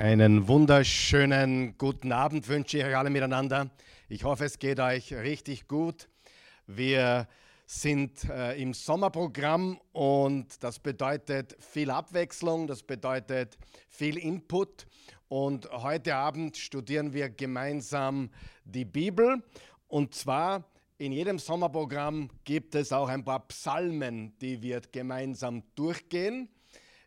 [0.00, 3.68] Einen wunderschönen guten Abend wünsche ich euch alle miteinander.
[4.08, 6.08] Ich hoffe, es geht euch richtig gut.
[6.68, 7.26] Wir
[7.66, 13.58] sind äh, im Sommerprogramm und das bedeutet viel Abwechslung, das bedeutet
[13.88, 14.86] viel Input.
[15.26, 18.30] Und heute Abend studieren wir gemeinsam
[18.64, 19.42] die Bibel.
[19.88, 20.62] Und zwar
[20.98, 26.48] in jedem Sommerprogramm gibt es auch ein paar Psalmen, die wir gemeinsam durchgehen.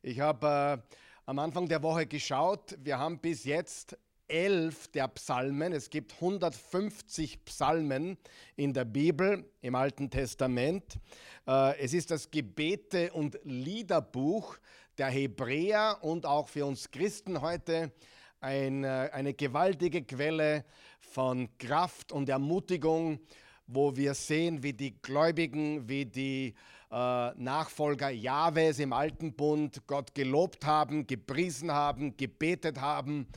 [0.02, 0.96] Ich habe äh,
[1.32, 2.78] am Anfang der Woche geschaut.
[2.84, 5.72] Wir haben bis jetzt elf der Psalmen.
[5.72, 8.18] Es gibt 150 Psalmen
[8.58, 11.00] in der Bibel im Alten Testament.
[11.48, 14.58] Äh, es ist das Gebete- und Liederbuch
[14.98, 17.94] der Hebräer und auch für uns Christen heute
[18.42, 20.66] eine, eine gewaltige Quelle
[21.00, 23.22] von Kraft und Ermutigung,
[23.68, 26.54] wo wir sehen, wie die Gläubigen, wie die äh,
[26.92, 33.28] Nachfolger Jahwes im Alten Bund Gott gelobt haben, gepriesen haben, gebetet haben,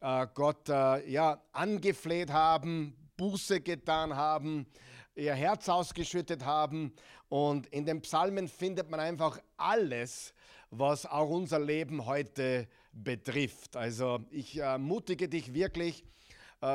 [0.00, 4.66] äh, Gott äh, ja, angefleht haben, Buße getan haben,
[5.14, 6.94] ihr Herz ausgeschüttet haben.
[7.28, 10.32] Und in den Psalmen findet man einfach alles,
[10.70, 13.76] was auch unser Leben heute betrifft.
[13.76, 16.04] Also ich ermutige dich wirklich,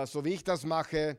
[0.05, 1.17] so wie ich das mache,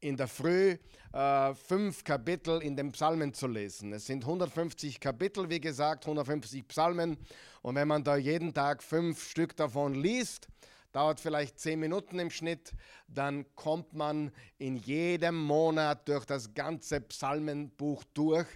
[0.00, 0.76] in der Früh
[1.12, 3.92] äh, fünf Kapitel in den Psalmen zu lesen.
[3.92, 7.16] Es sind 150 Kapitel, wie gesagt, 150 Psalmen.
[7.62, 10.48] Und wenn man da jeden Tag fünf Stück davon liest,
[10.92, 12.72] dauert vielleicht zehn Minuten im Schnitt,
[13.08, 18.46] dann kommt man in jedem Monat durch das ganze Psalmenbuch durch.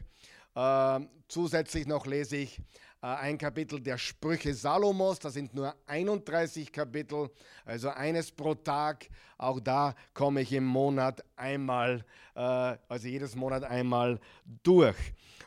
[0.54, 2.60] Äh, zusätzlich noch lese ich
[3.02, 7.30] ein Kapitel der Sprüche Salomos, das sind nur 31 Kapitel,
[7.64, 9.08] also eines pro Tag.
[9.38, 12.04] Auch da komme ich im Monat einmal,
[12.36, 14.20] äh, also jedes Monat einmal
[14.62, 14.96] durch.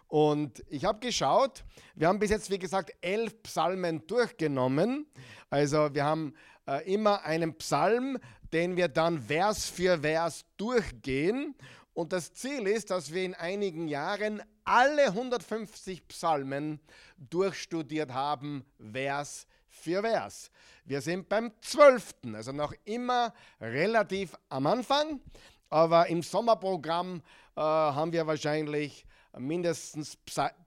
[0.07, 1.63] Und ich habe geschaut,
[1.95, 5.05] wir haben bis jetzt, wie gesagt, elf Psalmen durchgenommen.
[5.49, 6.33] Also wir haben
[6.67, 8.17] äh, immer einen Psalm,
[8.51, 11.55] den wir dann Vers für Vers durchgehen.
[11.95, 16.81] Und das Ziel ist, dass wir in einigen Jahren alle 150 Psalmen
[17.17, 20.51] durchstudiert haben, Vers für Vers.
[20.83, 25.21] Wir sind beim 12., also noch immer relativ am Anfang,
[25.69, 27.21] aber im Sommerprogramm
[27.55, 29.05] äh, haben wir wahrscheinlich
[29.37, 30.17] mindestens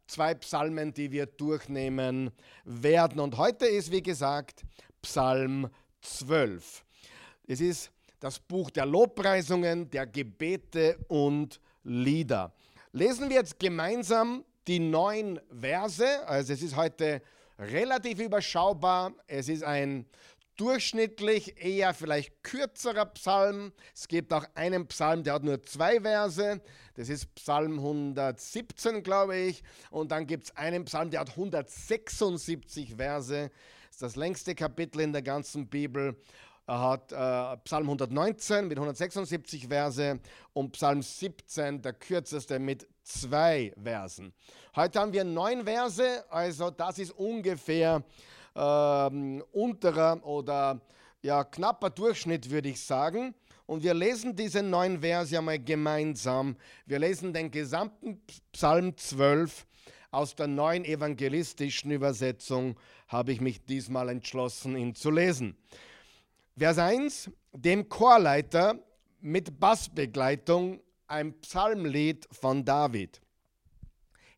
[0.07, 2.31] zwei Psalmen, die wir durchnehmen
[2.65, 3.21] werden.
[3.21, 4.63] Und heute ist, wie gesagt,
[5.03, 5.69] Psalm
[6.01, 6.85] 12.
[7.47, 12.53] Es ist das Buch der Lobpreisungen, der Gebete und Lieder.
[12.93, 16.27] Lesen wir jetzt gemeinsam die neun Verse.
[16.27, 17.23] Also es ist heute
[17.59, 19.13] relativ überschaubar.
[19.27, 20.07] Es ist ein
[20.59, 23.73] durchschnittlich eher vielleicht kürzerer Psalm.
[23.95, 26.61] Es gibt auch einen Psalm, der hat nur zwei Verse.
[26.95, 29.63] Das ist Psalm 117, glaube ich.
[29.91, 33.51] Und dann gibt es einen Psalm, der hat 176 Verse.
[33.87, 36.17] Das ist das längste Kapitel in der ganzen Bibel.
[36.69, 40.21] Er hat äh, Psalm 119 mit 176 Verse
[40.53, 44.35] und Psalm 17, der kürzeste, mit zwei Versen.
[44.77, 48.05] Heute haben wir neun Verse, also das ist ungefähr
[48.55, 50.79] ähm, unterer oder
[51.23, 53.35] ja, knapper Durchschnitt, würde ich sagen.
[53.65, 56.55] Und wir lesen diese neun Verse einmal gemeinsam.
[56.85, 58.21] Wir lesen den gesamten
[58.53, 59.67] Psalm 12
[60.11, 62.77] aus der neuen evangelistischen Übersetzung,
[63.07, 65.57] habe ich mich diesmal entschlossen, ihn zu lesen.
[66.59, 68.81] Vers 1, dem Chorleiter
[69.21, 73.21] mit Bassbegleitung ein Psalmlied von David.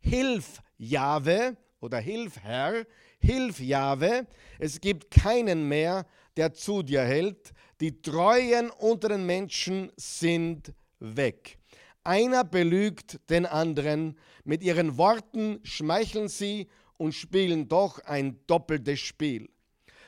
[0.00, 2.84] Hilf Jahwe oder Hilf Herr,
[3.20, 4.26] Hilf Jahwe,
[4.58, 6.04] es gibt keinen mehr,
[6.36, 7.54] der zu dir hält.
[7.81, 11.56] Die Treuen unter den Menschen sind weg.
[12.04, 19.48] Einer belügt den anderen, mit ihren Worten schmeicheln sie und spielen doch ein doppeltes Spiel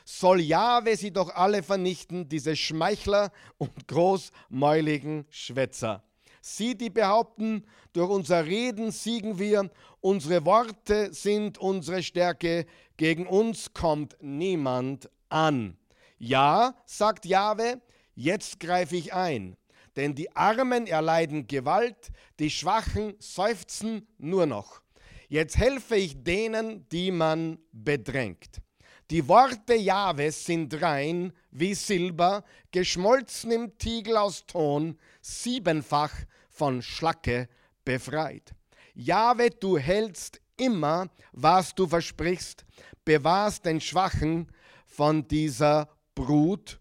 [0.05, 6.03] soll Jahwe sie doch alle vernichten, diese Schmeichler und großmäuligen Schwätzer.
[6.41, 9.69] Sie, die behaupten, durch unser Reden siegen wir,
[10.01, 12.65] unsere Worte sind unsere Stärke,
[12.97, 15.77] gegen uns kommt niemand an.
[16.17, 17.81] Ja, sagt Jahwe,
[18.13, 19.55] jetzt greife ich ein,
[19.95, 24.81] denn die Armen erleiden Gewalt, die Schwachen seufzen nur noch.
[25.29, 28.61] Jetzt helfe ich denen, die man bedrängt.
[29.11, 36.13] Die Worte Jahwes sind rein wie Silber, geschmolzen im Tiegel aus Ton, siebenfach
[36.49, 37.49] von Schlacke
[37.83, 38.55] befreit.
[38.93, 42.65] Jahwe, du hältst immer, was du versprichst,
[43.03, 44.51] bewahrst den Schwachen
[44.85, 46.79] von dieser Brut,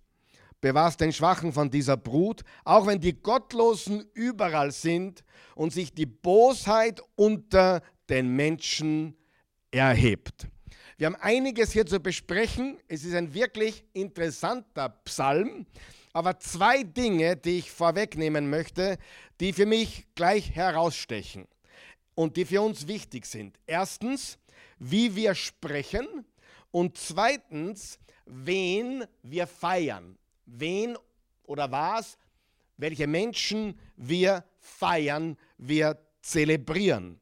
[0.60, 5.24] bewahrst den Schwachen von dieser Brut, auch wenn die Gottlosen überall sind
[5.56, 9.16] und sich die Bosheit unter den Menschen
[9.70, 10.46] erhebt.
[11.02, 12.78] Wir haben einiges hier zu besprechen.
[12.86, 15.66] Es ist ein wirklich interessanter Psalm.
[16.12, 18.98] Aber zwei Dinge, die ich vorwegnehmen möchte,
[19.40, 21.48] die für mich gleich herausstechen
[22.14, 23.58] und die für uns wichtig sind.
[23.66, 24.38] Erstens,
[24.78, 26.06] wie wir sprechen
[26.70, 30.16] und zweitens, wen wir feiern.
[30.46, 30.96] Wen
[31.42, 32.16] oder was,
[32.76, 37.18] welche Menschen wir feiern, wir zelebrieren.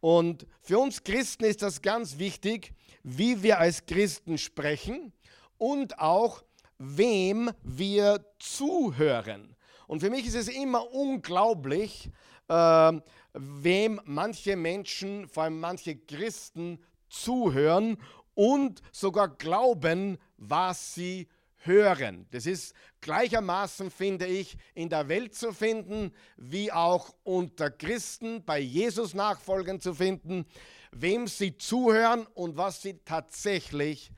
[0.00, 2.72] Und für uns Christen ist das ganz wichtig,
[3.02, 5.12] wie wir als Christen sprechen
[5.56, 6.42] und auch
[6.78, 9.56] wem wir zuhören.
[9.86, 12.10] Und für mich ist es immer unglaublich,
[12.48, 12.92] äh,
[13.32, 16.78] wem manche Menschen, vor allem manche Christen,
[17.08, 17.96] zuhören
[18.34, 22.26] und sogar glauben, was sie hören.
[22.30, 28.60] Das ist gleichermaßen, finde ich, in der Welt zu finden, wie auch unter Christen bei
[28.60, 30.46] Jesus nachfolgen zu finden,
[31.00, 34.10] wem sie zuhören und was sie tatsächlich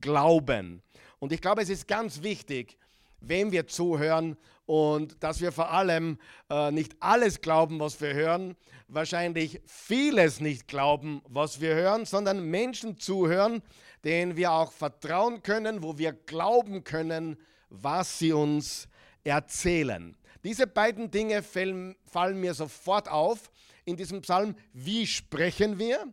[0.00, 0.82] glauben.
[1.18, 2.78] Und ich glaube, es ist ganz wichtig,
[3.20, 4.36] wem wir zuhören
[4.66, 6.18] und dass wir vor allem
[6.50, 8.56] äh, nicht alles glauben, was wir hören,
[8.88, 13.62] wahrscheinlich vieles nicht glauben, was wir hören, sondern Menschen zuhören,
[14.04, 17.38] denen wir auch vertrauen können, wo wir glauben können,
[17.68, 18.88] was sie uns
[19.24, 20.16] erzählen.
[20.44, 23.50] Diese beiden Dinge fallen, mir sofort auf
[23.84, 24.54] in diesem Psalm.
[24.72, 26.06] Wie sprechen wir?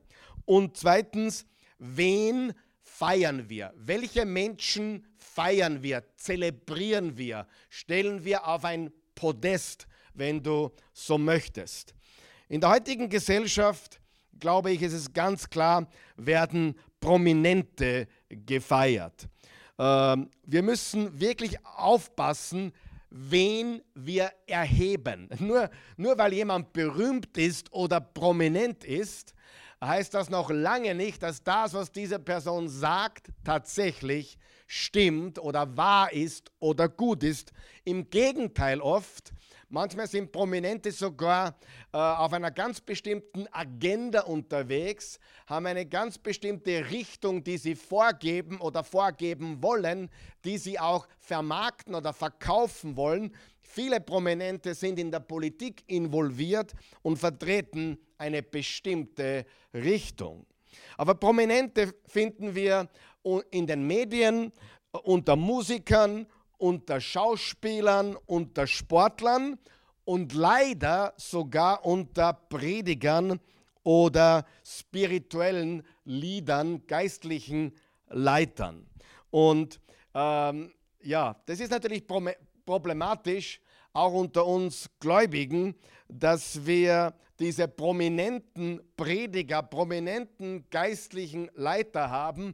[0.45, 1.45] Und zweitens,
[1.77, 3.73] wen feiern wir?
[3.75, 11.93] Welche Menschen feiern wir, zelebrieren wir, stellen wir auf ein Podest, wenn du so möchtest?
[12.47, 13.99] In der heutigen Gesellschaft,
[14.39, 19.27] glaube ich, ist es ganz klar, werden Prominente gefeiert.
[19.79, 22.71] Ähm, wir müssen wirklich aufpassen,
[23.11, 25.29] wen wir erheben.
[25.39, 29.35] Nur, nur weil jemand berühmt ist oder prominent ist,
[29.83, 36.13] heißt das noch lange nicht, dass das, was diese Person sagt, tatsächlich stimmt oder wahr
[36.13, 37.51] ist oder gut ist.
[37.83, 39.33] Im Gegenteil oft
[39.73, 41.55] Manchmal sind Prominente sogar
[41.93, 48.59] äh, auf einer ganz bestimmten Agenda unterwegs, haben eine ganz bestimmte Richtung, die sie vorgeben
[48.59, 50.09] oder vorgeben wollen,
[50.43, 53.33] die sie auch vermarkten oder verkaufen wollen.
[53.61, 60.45] Viele Prominente sind in der Politik involviert und vertreten eine bestimmte Richtung.
[60.97, 62.89] Aber Prominente finden wir
[63.51, 64.51] in den Medien,
[65.03, 66.27] unter Musikern,
[66.61, 69.57] unter Schauspielern, unter Sportlern
[70.05, 73.39] und leider sogar unter Predigern
[73.83, 77.73] oder spirituellen Liedern, geistlichen
[78.09, 78.85] Leitern.
[79.31, 79.79] Und
[80.13, 80.71] ähm,
[81.01, 82.05] ja, das ist natürlich
[82.65, 83.59] problematisch,
[83.93, 85.75] auch unter uns Gläubigen,
[86.07, 92.53] dass wir diese prominenten Prediger, prominenten geistlichen Leiter haben,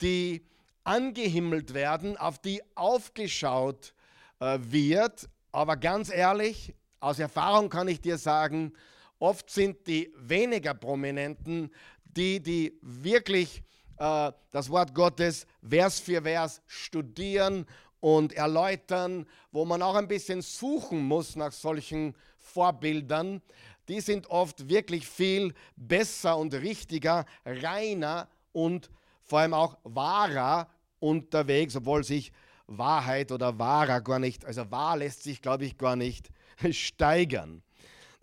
[0.00, 0.46] die
[0.84, 3.94] angehimmelt werden, auf die aufgeschaut
[4.40, 5.28] äh, wird.
[5.52, 8.72] Aber ganz ehrlich, aus Erfahrung kann ich dir sagen,
[9.18, 11.70] oft sind die weniger prominenten,
[12.04, 13.62] die, die wirklich
[13.98, 17.66] äh, das Wort Gottes Vers für Vers studieren
[18.00, 23.40] und erläutern, wo man auch ein bisschen suchen muss nach solchen Vorbildern,
[23.88, 28.90] die sind oft wirklich viel besser und richtiger, reiner und
[29.22, 30.68] vor allem auch wahrer
[31.02, 32.32] unterwegs, obwohl sich
[32.66, 36.30] Wahrheit oder wahrer gar nicht, also wahr lässt sich, glaube ich, gar nicht
[36.70, 37.62] steigern.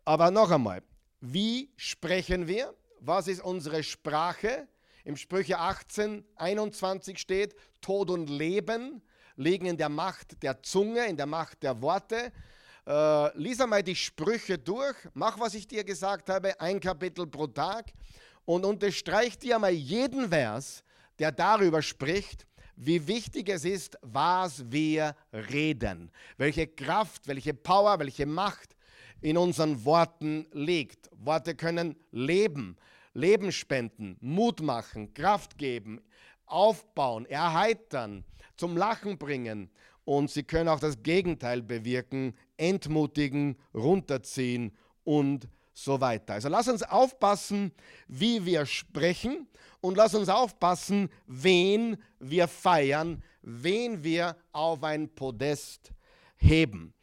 [0.06, 0.82] Aber noch einmal,
[1.20, 2.74] wie sprechen wir?
[3.02, 4.68] Was ist unsere Sprache?
[5.04, 9.02] Im Sprüche 18, 21 steht, Tod und Leben
[9.36, 12.32] liegen in der Macht der Zunge, in der Macht der Worte.
[12.86, 17.48] Äh, lies einmal die Sprüche durch, mach, was ich dir gesagt habe, ein Kapitel pro
[17.48, 17.92] Tag
[18.46, 20.84] und unterstreich dir einmal jeden Vers,
[21.20, 22.46] der darüber spricht,
[22.82, 28.76] wie wichtig es ist, was wir reden, welche Kraft, welche Power, welche Macht
[29.20, 31.10] in unseren Worten liegt.
[31.12, 32.78] Worte können leben,
[33.14, 36.00] Leben spenden, Mut machen, Kraft geben,
[36.46, 38.24] aufbauen, erheitern,
[38.56, 39.70] zum Lachen bringen
[40.06, 44.72] und sie können auch das Gegenteil bewirken, entmutigen, runterziehen
[45.04, 45.50] und
[45.84, 46.34] so weiter.
[46.34, 47.72] Also lass uns aufpassen,
[48.08, 49.48] wie wir sprechen
[49.82, 55.92] und lass uns aufpassen, wen wir feiern, wen wir auf ein Podest
[56.38, 56.94] heben.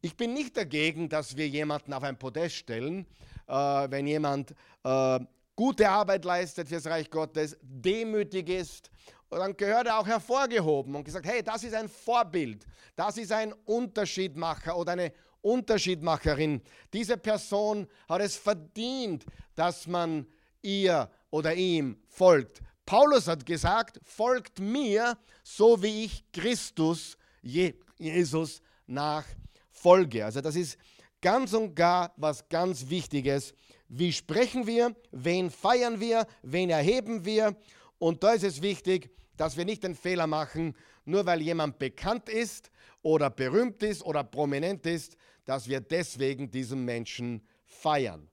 [0.00, 3.06] Ich bin nicht dagegen, dass wir jemanden auf ein Podest stellen,
[3.48, 5.18] äh, wenn jemand äh,
[5.54, 8.90] gute Arbeit leistet fürs Reich Gottes, demütig ist,
[9.30, 12.64] dann gehört er auch hervorgehoben und gesagt, hey, das ist ein Vorbild,
[12.94, 15.12] das ist ein Unterschiedmacher oder eine
[15.46, 16.60] Unterschiedmacherin.
[16.92, 19.24] Diese Person hat es verdient,
[19.54, 20.26] dass man
[20.62, 30.24] ihr oder ihm folgt, Paulus hat gesagt, folgt mir, so wie ich Christus, Jesus, nachfolge.
[30.24, 30.78] Also das ist
[31.20, 33.54] ganz und gar was ganz Wichtiges.
[33.88, 34.94] Wie sprechen wir?
[35.10, 36.26] Wen feiern wir?
[36.42, 37.56] Wen erheben wir?
[37.98, 42.28] Und da ist es wichtig, dass wir nicht den Fehler machen, nur weil jemand bekannt
[42.28, 42.70] ist
[43.02, 48.28] oder berühmt ist oder prominent ist, dass wir deswegen diesen Menschen feiern.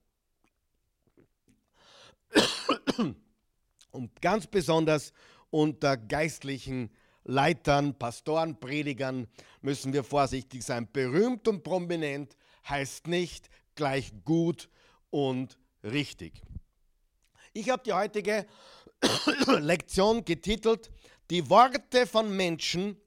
[3.90, 5.12] Und ganz besonders
[5.50, 6.90] unter geistlichen
[7.22, 9.28] Leitern, Pastoren, Predigern
[9.62, 10.88] müssen wir vorsichtig sein.
[10.92, 12.36] Berühmt und prominent
[12.68, 14.68] heißt nicht gleich gut
[15.10, 16.42] und richtig.
[17.52, 18.46] Ich habe die heutige
[19.46, 20.90] Lektion getitelt
[21.30, 23.00] Die Worte von Menschen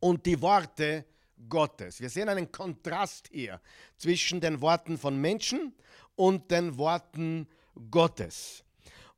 [0.00, 1.04] und die Worte
[1.48, 2.00] Gottes.
[2.00, 3.60] Wir sehen einen Kontrast hier
[3.96, 5.74] zwischen den Worten von Menschen
[6.16, 7.48] und den Worten
[7.90, 8.64] Gottes.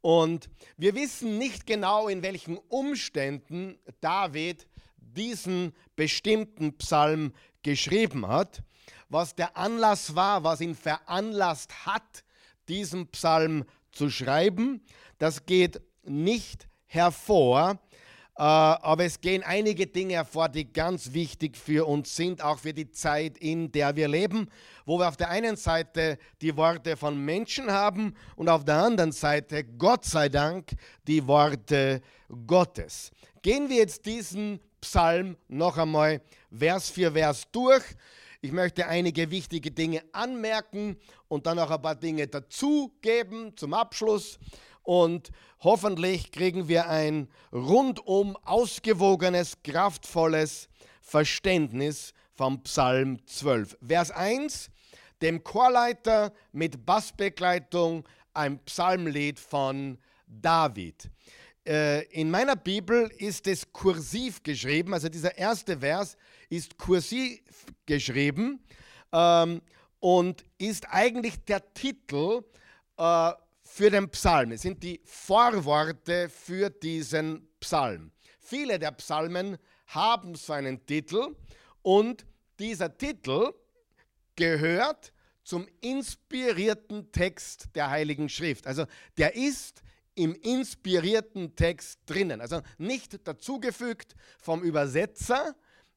[0.00, 8.62] Und wir wissen nicht genau, in welchen Umständen David diesen bestimmten Psalm geschrieben hat,
[9.08, 12.24] was der Anlass war, was ihn veranlasst hat,
[12.68, 14.82] diesen Psalm zu schreiben.
[15.18, 17.78] Das geht nicht hervor,
[18.40, 22.90] aber es gehen einige Dinge hervor, die ganz wichtig für uns sind, auch für die
[22.90, 24.48] Zeit, in der wir leben,
[24.86, 29.12] wo wir auf der einen Seite die Worte von Menschen haben und auf der anderen
[29.12, 30.70] Seite, Gott sei Dank,
[31.06, 32.00] die Worte
[32.46, 33.10] Gottes.
[33.42, 37.84] Gehen wir jetzt diesen Psalm noch einmal Vers für Vers durch.
[38.40, 40.96] Ich möchte einige wichtige Dinge anmerken
[41.28, 44.38] und dann auch ein paar Dinge dazugeben zum Abschluss
[44.82, 50.68] und hoffentlich kriegen wir ein rundum ausgewogenes, kraftvolles
[51.00, 53.76] Verständnis vom Psalm 12.
[53.86, 54.70] Vers 1,
[55.20, 61.10] dem Chorleiter mit Bassbegleitung ein Psalmlied von David.
[61.66, 66.16] Äh, in meiner Bibel ist es kursiv geschrieben, also dieser erste Vers
[66.48, 67.40] ist kursiv
[67.84, 68.60] geschrieben
[69.12, 69.60] ähm,
[69.98, 72.42] und ist eigentlich der Titel
[72.96, 73.32] äh,
[73.72, 74.50] für den Psalm.
[74.50, 78.10] Es sind die Vorworte für diesen Psalm.
[78.40, 81.36] Viele der Psalmen haben so einen Titel
[81.82, 82.26] und
[82.58, 83.52] dieser Titel
[84.34, 85.12] gehört
[85.44, 88.66] zum inspirierten Text der Heiligen Schrift.
[88.66, 88.86] Also
[89.16, 89.82] der ist
[90.16, 92.40] im inspirierten Text drinnen.
[92.40, 95.54] Also nicht dazugefügt vom Übersetzer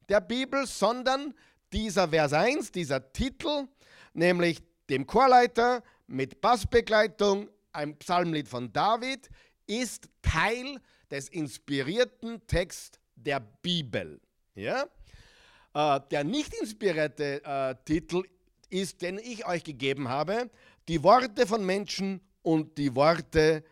[0.09, 1.33] der Bibel, sondern
[1.73, 3.67] dieser Vers 1, dieser Titel,
[4.13, 9.29] nämlich dem Chorleiter mit Bassbegleitung ein Psalmlied von David,
[9.67, 14.19] ist Teil des inspirierten Texts der Bibel.
[14.55, 14.85] Ja?
[15.73, 18.23] Äh, der nicht inspirierte äh, Titel
[18.69, 20.49] ist, den ich euch gegeben habe,
[20.87, 23.63] die Worte von Menschen und die Worte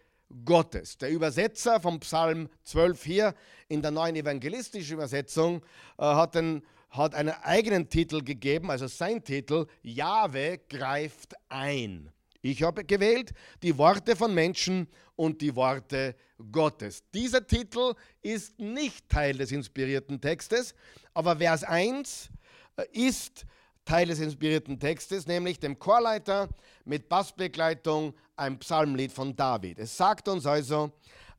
[0.45, 0.97] Gottes.
[0.97, 3.35] Der Übersetzer vom Psalm 12 hier
[3.67, 5.61] in der neuen evangelistischen Übersetzung
[5.97, 12.11] äh, hat, den, hat einen eigenen Titel gegeben, also sein Titel, Jahwe greift ein.
[12.41, 16.15] Ich habe gewählt die Worte von Menschen und die Worte
[16.51, 17.03] Gottes.
[17.13, 20.73] Dieser Titel ist nicht Teil des inspirierten Textes,
[21.13, 22.29] aber Vers 1
[22.77, 23.45] äh, ist
[23.85, 26.49] Teil des inspirierten Textes, nämlich dem Chorleiter
[26.85, 29.77] mit Bassbegleitung ein Psalmlied von David.
[29.77, 30.91] Es sagt uns also,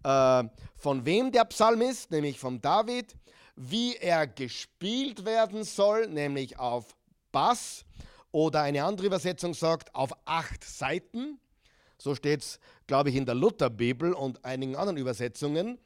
[0.05, 0.45] äh,
[0.77, 3.17] von wem der Psalm ist, nämlich von David,
[3.57, 6.97] wie er gespielt werden soll, nämlich auf
[7.33, 7.85] Bass
[8.33, 11.39] oder eine andere Übersetzung sagt, auf acht Seiten.
[11.99, 15.79] So steht es, glaube ich, in der Lutherbibel und einigen anderen Übersetzungen.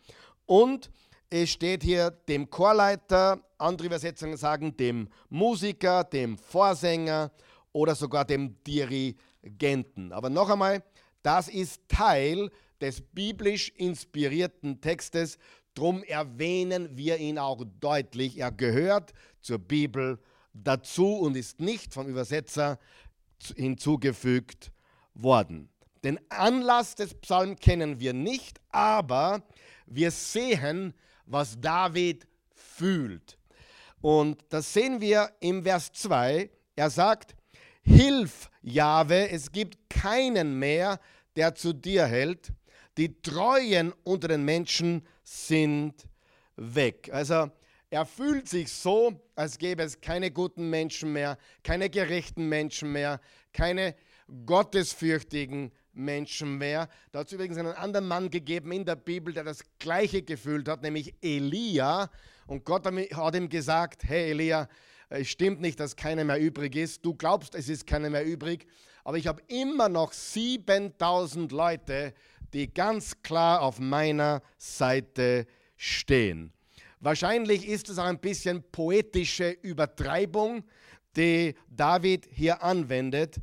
[0.46, 0.90] Und
[1.28, 7.32] es steht hier dem Chorleiter, andere Übersetzungen sagen dem Musiker, dem Vorsänger
[7.72, 10.12] oder sogar dem Dirigenten.
[10.12, 10.82] Aber noch einmal,
[11.22, 12.50] das ist Teil
[12.80, 15.38] des biblisch inspirierten Textes,
[15.74, 18.38] drum erwähnen wir ihn auch deutlich.
[18.38, 20.18] Er gehört zur Bibel
[20.62, 22.78] dazu und ist nicht vom Übersetzer
[23.54, 24.72] hinzugefügt
[25.14, 25.68] worden.
[26.04, 29.42] Den Anlass des Psalms kennen wir nicht, aber
[29.86, 30.94] wir sehen,
[31.24, 33.38] was David fühlt.
[34.00, 36.50] Und das sehen wir im Vers 2.
[36.76, 37.34] Er sagt,
[37.82, 40.98] Hilf, Jahwe, es gibt keinen mehr,
[41.36, 42.52] der zu dir hält.
[42.98, 45.94] Die Treuen unter den Menschen sind
[46.56, 47.10] weg.
[47.12, 47.50] Also
[47.90, 53.20] er fühlt sich so, als gäbe es keine guten Menschen mehr, keine gerechten Menschen mehr,
[53.52, 53.94] keine
[54.44, 56.88] gottesfürchtigen Menschen mehr.
[57.12, 60.68] Da hat es übrigens einen anderen Mann gegeben in der Bibel, der das gleiche gefühlt
[60.68, 62.10] hat, nämlich Elia.
[62.46, 64.68] Und Gott hat ihm gesagt, hey Elia,
[65.08, 67.04] es stimmt nicht, dass keiner mehr übrig ist.
[67.04, 68.66] Du glaubst, es ist keiner mehr übrig.
[69.04, 72.12] Aber ich habe immer noch 7000 Leute,
[72.52, 76.52] die ganz klar auf meiner Seite stehen.
[77.06, 80.64] Wahrscheinlich ist es auch ein bisschen poetische Übertreibung,
[81.16, 83.36] die David hier anwendet.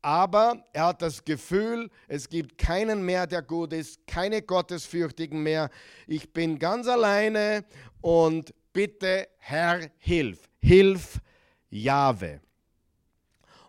[0.00, 5.68] Aber er hat das Gefühl, es gibt keinen mehr, der gut ist, keine Gottesfürchtigen mehr.
[6.06, 7.66] Ich bin ganz alleine
[8.00, 10.48] und bitte, Herr, hilf.
[10.62, 11.20] Hilf,
[11.68, 12.40] Jahwe.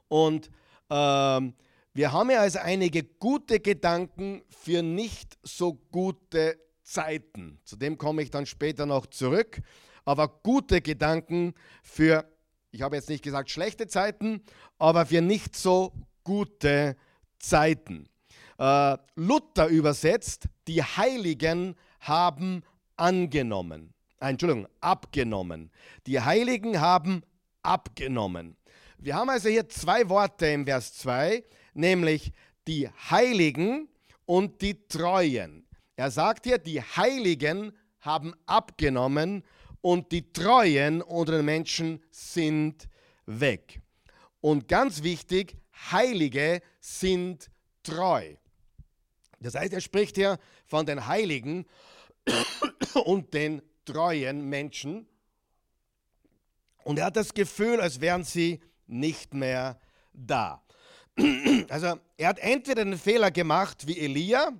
[0.07, 0.49] Und
[0.89, 1.53] ähm,
[1.93, 7.59] wir haben ja also einige gute Gedanken für nicht so gute Zeiten.
[7.63, 9.61] Zu dem komme ich dann später noch zurück.
[10.05, 12.25] Aber gute Gedanken für,
[12.71, 14.43] ich habe jetzt nicht gesagt schlechte Zeiten,
[14.77, 16.95] aber für nicht so gute
[17.39, 18.09] Zeiten.
[18.57, 22.63] Äh, Luther übersetzt, die Heiligen haben
[22.97, 23.93] angenommen.
[24.19, 25.71] Entschuldigung, abgenommen.
[26.05, 27.23] Die Heiligen haben
[27.61, 28.57] abgenommen.
[28.97, 32.31] Wir haben also hier zwei Worte im Vers 2 nämlich
[32.67, 33.89] die Heiligen
[34.25, 35.65] und die Treuen.
[35.95, 39.43] Er sagt hier, die Heiligen haben abgenommen
[39.81, 42.87] und die Treuen unter den Menschen sind
[43.25, 43.81] weg.
[44.41, 45.57] Und ganz wichtig,
[45.91, 47.49] Heilige sind
[47.83, 48.35] treu.
[49.39, 51.65] Das heißt, er spricht hier von den Heiligen
[53.05, 55.07] und den treuen Menschen.
[56.83, 59.79] Und er hat das Gefühl, als wären sie nicht mehr
[60.13, 60.63] da.
[61.69, 64.51] Also er hat entweder den Fehler gemacht wie Elia,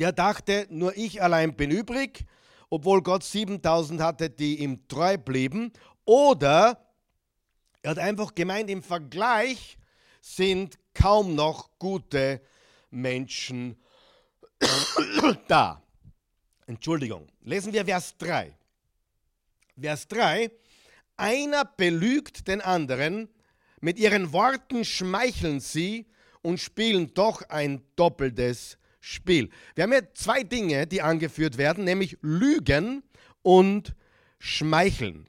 [0.00, 2.24] der dachte, nur ich allein bin übrig,
[2.70, 5.72] obwohl Gott 7000 hatte, die ihm treu blieben,
[6.06, 6.86] oder
[7.82, 9.78] er hat einfach gemeint, im Vergleich
[10.22, 12.40] sind kaum noch gute
[12.90, 13.76] Menschen
[15.48, 15.82] da.
[16.66, 17.26] Entschuldigung.
[17.42, 18.56] Lesen wir Vers 3.
[19.78, 20.50] Vers 3.
[21.16, 23.28] Einer belügt den anderen,
[23.80, 26.06] mit ihren Worten schmeicheln sie
[26.42, 29.50] und spielen doch ein doppeltes Spiel.
[29.74, 33.02] Wir haben hier zwei Dinge, die angeführt werden, nämlich Lügen
[33.42, 33.94] und
[34.38, 35.28] Schmeicheln.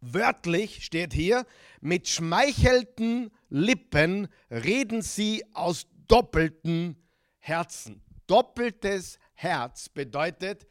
[0.00, 1.46] Wörtlich steht hier,
[1.80, 6.96] mit schmeichelten Lippen reden sie aus doppelten
[7.38, 8.02] Herzen.
[8.26, 10.66] Doppeltes Herz bedeutet,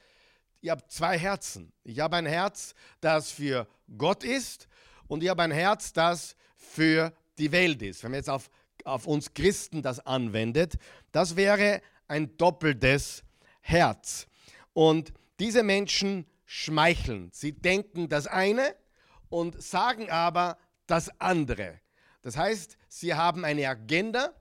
[0.61, 1.71] ihr habt zwei Herzen.
[1.83, 4.67] Ich habe ein Herz, das für Gott ist
[5.07, 8.03] und ich habe ein Herz, das für die Welt ist.
[8.03, 8.49] Wenn man jetzt auf,
[8.85, 10.75] auf uns Christen das anwendet,
[11.11, 13.23] das wäre ein doppeltes
[13.61, 14.27] Herz.
[14.73, 17.29] Und diese Menschen schmeicheln.
[17.33, 18.75] Sie denken das eine
[19.29, 21.79] und sagen aber das andere.
[22.21, 24.33] Das heißt, sie haben eine Agenda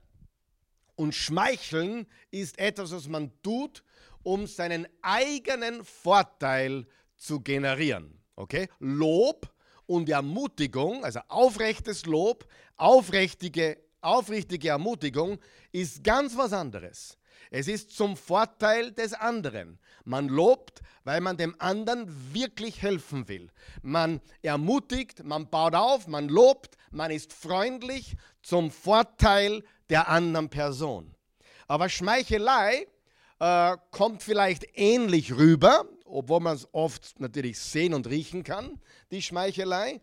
[0.95, 3.83] und schmeicheln ist etwas, was man tut,
[4.23, 8.21] um seinen eigenen Vorteil zu generieren.
[8.35, 8.67] Okay?
[8.79, 9.51] Lob
[9.85, 15.39] und Ermutigung, also aufrechtes Lob, aufrichtige, aufrichtige Ermutigung,
[15.71, 17.17] ist ganz was anderes.
[17.49, 19.79] Es ist zum Vorteil des anderen.
[20.05, 23.49] Man lobt, weil man dem anderen wirklich helfen will.
[23.81, 31.15] Man ermutigt, man baut auf, man lobt, man ist freundlich zum Vorteil der anderen Person.
[31.67, 32.87] Aber Schmeichelei
[33.39, 38.79] äh, kommt vielleicht ähnlich rüber, obwohl man es oft natürlich sehen und riechen kann,
[39.11, 40.01] die Schmeichelei.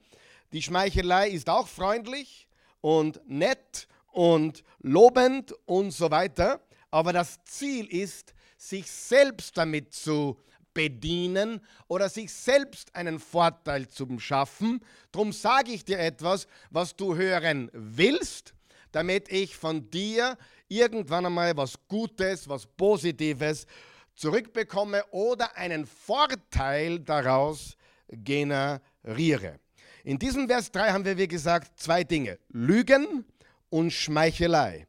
[0.52, 2.47] Die Schmeichelei ist auch freundlich
[2.80, 6.60] und nett und lobend und so weiter,
[6.90, 10.38] aber das Ziel ist, sich selbst damit zu
[10.74, 14.80] bedienen oder sich selbst einen Vorteil zu schaffen.
[15.12, 18.54] Darum sage ich dir etwas, was du hören willst,
[18.92, 20.36] damit ich von dir
[20.68, 23.66] irgendwann einmal was Gutes, was Positives
[24.14, 27.76] zurückbekomme oder einen Vorteil daraus
[28.08, 29.60] generiere.
[30.08, 32.38] In diesem Vers 3 haben wir, wie gesagt, zwei Dinge.
[32.48, 33.26] Lügen
[33.68, 34.86] und Schmeichelei.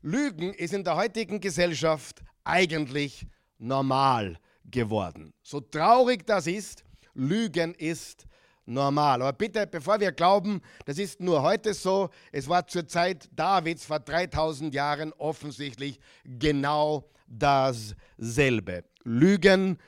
[0.00, 3.26] Lügen ist in der heutigen Gesellschaft eigentlich
[3.58, 5.34] normal geworden.
[5.42, 8.26] So traurig das ist, Lügen ist
[8.64, 9.22] normal.
[9.22, 13.84] Aber bitte, bevor wir glauben, das ist nur heute so, es war zur Zeit Davids
[13.84, 18.84] vor 3000 Jahren offensichtlich genau dasselbe.
[19.02, 19.78] Lügen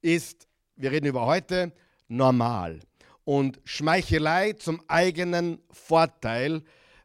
[0.00, 1.72] ist, wir reden über heute,
[2.08, 2.80] normal.
[3.24, 6.62] Und Schmeichelei zum eigenen Vorteil,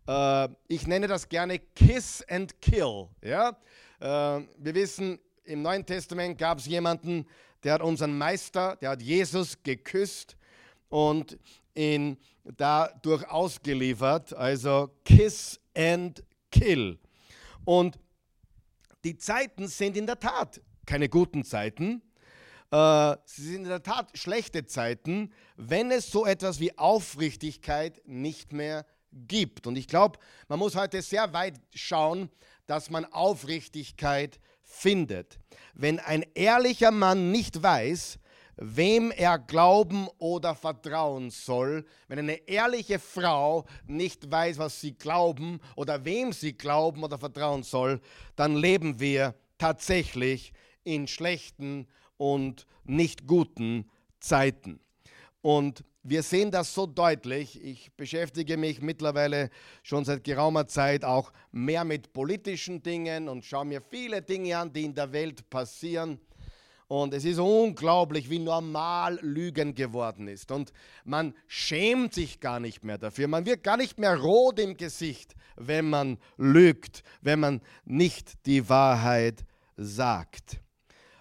[0.07, 3.07] äh, ich nenne das gerne Kiss and Kill.
[3.21, 3.57] Ja?
[3.99, 7.25] Äh, wir wissen, im Neuen Testament gab es jemanden,
[7.63, 10.37] der hat unseren Meister, der hat Jesus geküsst
[10.89, 11.37] und
[11.75, 14.33] ihn dadurch ausgeliefert.
[14.33, 16.97] Also Kiss and Kill.
[17.65, 17.99] Und
[19.03, 22.01] die Zeiten sind in der Tat keine guten Zeiten.
[22.71, 28.51] Äh, sie sind in der Tat schlechte Zeiten, wenn es so etwas wie Aufrichtigkeit nicht
[28.51, 29.67] mehr gibt.
[29.67, 32.29] Und ich glaube, man muss heute sehr weit schauen,
[32.65, 35.39] dass man Aufrichtigkeit findet.
[35.73, 38.19] Wenn ein ehrlicher Mann nicht weiß,
[38.57, 45.59] wem er glauben oder vertrauen soll, wenn eine ehrliche Frau nicht weiß, was sie glauben
[45.75, 48.01] oder wem sie glauben oder vertrauen soll,
[48.35, 50.53] dann leben wir tatsächlich
[50.83, 54.79] in schlechten und nicht guten Zeiten.
[55.41, 57.61] Und wir sehen das so deutlich.
[57.63, 59.49] Ich beschäftige mich mittlerweile
[59.83, 64.71] schon seit geraumer Zeit auch mehr mit politischen Dingen und schaue mir viele Dinge an,
[64.71, 66.19] die in der Welt passieren.
[66.87, 70.51] Und es ist unglaublich, wie normal Lügen geworden ist.
[70.51, 70.71] Und
[71.03, 73.27] man schämt sich gar nicht mehr dafür.
[73.27, 78.69] Man wird gar nicht mehr rot im Gesicht, wenn man lügt, wenn man nicht die
[78.69, 79.43] Wahrheit
[79.75, 80.61] sagt.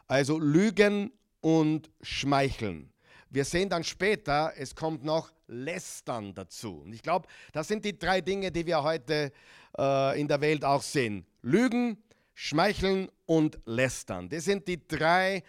[0.08, 2.92] Also Lügen und Schmeicheln.
[3.28, 6.82] Wir sehen dann später, es kommt noch Lästern dazu.
[6.84, 9.32] Und ich glaube, das sind die drei Dinge, die wir heute
[9.76, 11.26] äh, in der Welt auch sehen.
[11.42, 11.98] Lügen,
[12.34, 14.28] Schmeicheln und Lästern.
[14.28, 15.42] Das sind die drei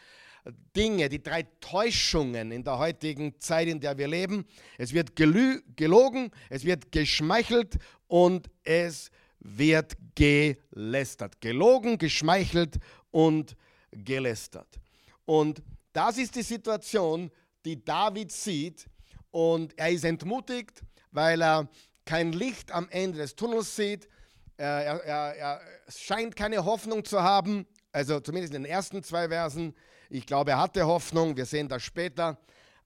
[0.75, 4.45] Dinge, die drei Täuschungen in der heutigen Zeit, in der wir leben.
[4.77, 11.41] Es wird gelogen, es wird geschmeichelt und es wird gelästert.
[11.41, 12.77] Gelogen, geschmeichelt
[13.11, 13.55] und
[13.91, 14.79] gelästert.
[15.25, 15.61] Und
[15.93, 17.31] das ist die Situation,
[17.65, 18.85] die David sieht.
[19.31, 21.67] Und er ist entmutigt, weil er
[22.05, 24.07] kein Licht am Ende des Tunnels sieht.
[24.55, 29.75] Er, er, er, scheint keine Hoffnung zu haben, also zumindest in den ersten zwei Versen.
[30.09, 32.37] Ich glaube, er hatte Hoffnung, wir sehen das später.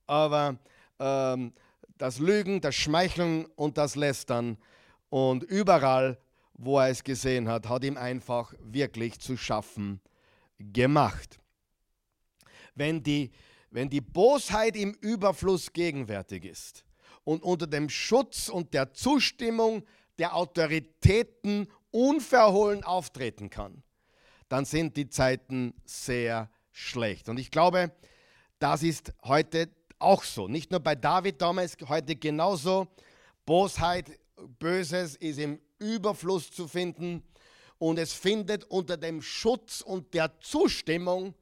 [0.06, 0.58] Aber
[0.98, 1.52] ähm,
[1.98, 4.58] das Lügen, das Schmeicheln und das Lästern
[5.08, 6.18] und überall,
[6.54, 10.00] wo er es gesehen hat, hat ihm einfach wirklich zu schaffen
[10.72, 11.38] gemacht.
[12.74, 13.30] Wenn die,
[13.70, 16.84] wenn die Bosheit im Überfluss gegenwärtig ist
[17.24, 19.84] und unter dem Schutz und der Zustimmung
[20.18, 23.82] der Autoritäten unverhohlen auftreten kann,
[24.48, 27.28] dann sind die Zeiten sehr schlecht.
[27.28, 27.92] Und ich glaube,
[28.58, 30.48] das ist heute auch so.
[30.48, 32.88] Nicht nur bei David damals, heute genauso.
[33.46, 34.18] Bosheit,
[34.58, 37.22] Böses ist im Überfluss zu finden
[37.82, 41.34] und es findet unter dem Schutz und der Zustimmung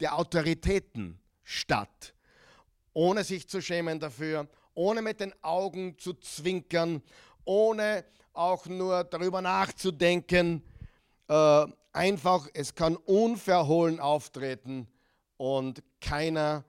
[0.00, 2.14] der Autoritäten statt,
[2.94, 7.02] ohne sich zu schämen dafür, ohne mit den Augen zu zwinkern,
[7.44, 10.62] ohne auch nur darüber nachzudenken.
[11.28, 14.88] Äh, einfach, es kann unverhohlen auftreten
[15.36, 16.64] und keiner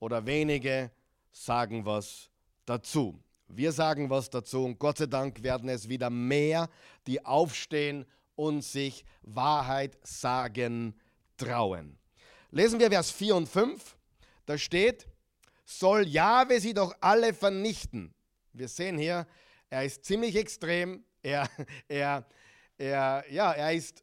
[0.00, 0.90] oder wenige
[1.32, 2.28] sagen was
[2.66, 3.18] dazu.
[3.48, 6.68] Wir sagen was dazu und Gott sei Dank werden es wieder mehr,
[7.06, 8.04] die aufstehen
[8.40, 10.94] und sich Wahrheit sagen
[11.36, 11.98] trauen.
[12.50, 13.98] Lesen wir Vers 4 und 5.
[14.46, 15.06] Da steht,
[15.66, 18.14] soll Jahwe sie doch alle vernichten.
[18.54, 19.26] Wir sehen hier,
[19.68, 21.04] er ist ziemlich extrem.
[21.22, 21.50] Er,
[21.88, 22.26] er,
[22.78, 24.02] er, ja, er ist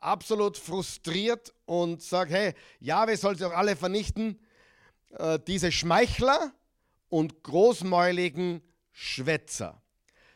[0.00, 4.40] absolut frustriert und sagt, hey, Jahwe soll sie doch alle vernichten.
[5.10, 6.52] Äh, diese Schmeichler
[7.08, 9.80] und großmäuligen Schwätzer.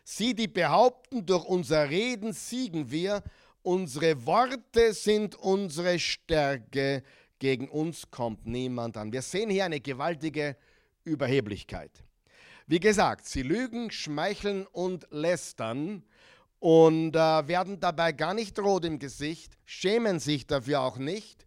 [0.05, 3.23] Sie, die behaupten, durch unser Reden siegen wir,
[3.63, 7.03] unsere Worte sind unsere Stärke,
[7.39, 9.13] gegen uns kommt niemand an.
[9.13, 10.57] Wir sehen hier eine gewaltige
[11.05, 11.91] Überheblichkeit.
[12.67, 16.03] Wie gesagt, sie lügen, schmeicheln und lästern
[16.59, 21.47] und äh, werden dabei gar nicht rot im Gesicht, schämen sich dafür auch nicht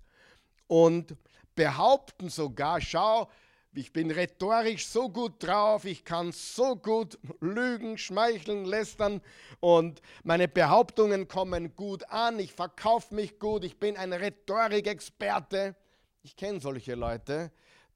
[0.67, 1.15] und
[1.56, 3.30] behaupten sogar, schau,
[3.78, 9.22] ich bin rhetorisch so gut drauf, ich kann so gut lügen, schmeicheln, lästern
[9.60, 15.76] und meine Behauptungen kommen gut an, ich verkaufe mich gut, ich bin ein Rhetorikexperte.
[16.24, 17.52] Ich kenne solche Leute,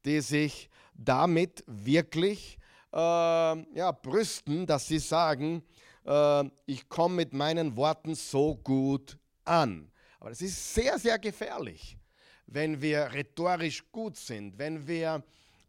[0.06, 2.60] die sich damit wirklich
[2.94, 5.64] äh, ja, brüsten, dass sie sagen,
[6.06, 9.92] äh, ich komme mit meinen Worten so gut an.
[10.20, 11.98] Aber das ist sehr, sehr gefährlich,
[12.46, 15.24] wenn wir rhetorisch gut sind, wenn wir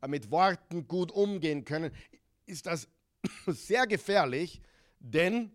[0.08, 1.92] mit Worten gut umgehen können,
[2.46, 2.88] ist das
[3.46, 4.60] sehr gefährlich,
[4.98, 5.52] denn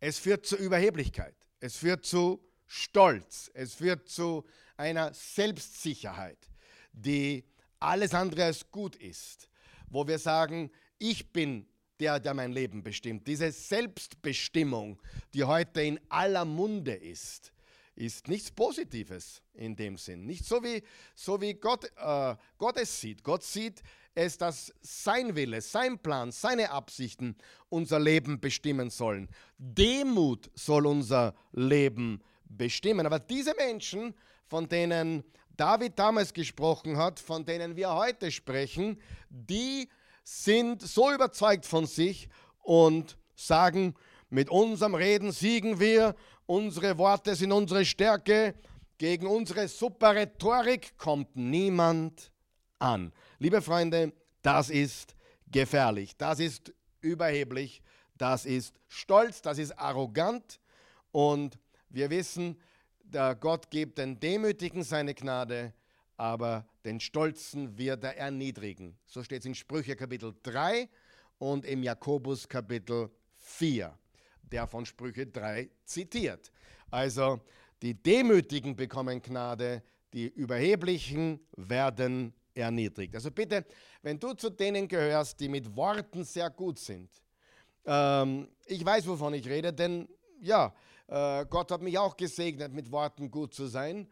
[0.00, 4.44] es führt zu Überheblichkeit, es führt zu Stolz, es führt zu
[4.76, 6.38] einer Selbstsicherheit,
[6.92, 7.44] die
[7.78, 9.48] alles andere als gut ist,
[9.88, 11.66] wo wir sagen, ich bin
[12.00, 13.26] der, der mein Leben bestimmt.
[13.26, 15.00] Diese Selbstbestimmung,
[15.34, 17.52] die heute in aller Munde ist,
[17.94, 20.24] ist nichts Positives in dem Sinn.
[20.24, 20.82] Nicht so wie,
[21.14, 23.22] so wie Gott, äh, Gott es sieht.
[23.22, 23.82] Gott sieht
[24.14, 27.36] es, dass sein Wille, sein Plan, seine Absichten
[27.68, 29.28] unser Leben bestimmen sollen.
[29.58, 33.06] Demut soll unser Leben bestimmen.
[33.06, 34.14] Aber diese Menschen
[34.46, 35.24] von denen
[35.56, 39.88] David damals gesprochen hat, von denen wir heute sprechen, die
[40.24, 42.28] sind so überzeugt von sich
[42.62, 43.94] und sagen,
[44.28, 46.14] mit unserem Reden siegen wir,
[46.52, 48.54] unsere Worte sind unsere Stärke,
[48.98, 52.30] Gegen unsere super Rhetorik kommt niemand
[52.78, 53.12] an.
[53.40, 54.12] Liebe Freunde,
[54.42, 55.16] das ist
[55.50, 57.82] gefährlich, das ist überheblich,
[58.16, 60.60] das ist stolz, das ist arrogant.
[61.10, 62.60] Und wir wissen,
[63.02, 65.72] der Gott gibt den Demütigen seine Gnade,
[66.16, 68.96] aber den Stolzen wird er erniedrigen.
[69.06, 70.88] So steht es in Sprüche Kapitel 3
[71.38, 73.98] und im Jakobus Kapitel 4,
[74.42, 76.52] der von Sprüche 3 zitiert.
[76.90, 77.40] Also
[77.80, 83.14] die Demütigen bekommen Gnade, die Überheblichen werden erniedrigt.
[83.14, 83.64] Also bitte,
[84.02, 87.10] wenn du zu denen gehörst, die mit Worten sehr gut sind,
[87.84, 90.08] ähm, ich weiß, wovon ich rede, denn
[90.40, 90.72] ja,
[91.08, 94.08] äh, Gott hat mich auch gesegnet, mit Worten gut zu sein.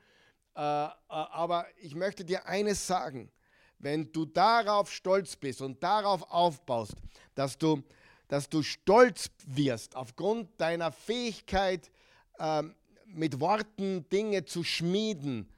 [0.56, 3.30] Äh, äh, aber ich möchte dir eines sagen,
[3.78, 6.94] wenn du darauf stolz bist und darauf aufbaust,
[7.34, 7.82] dass du,
[8.30, 11.90] dass du stolz wirst aufgrund deiner Fähigkeit,
[12.38, 15.48] ähm, mit Worten Dinge zu schmieden,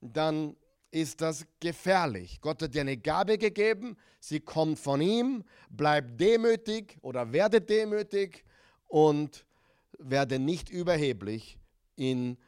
[0.00, 0.56] dann
[0.90, 2.40] ist das gefährlich.
[2.40, 8.44] Gott hat dir eine Gabe gegeben, sie kommt von ihm, bleib demütig oder werde demütig
[8.88, 9.44] und
[9.98, 11.58] werde nicht überheblich
[11.96, 12.38] in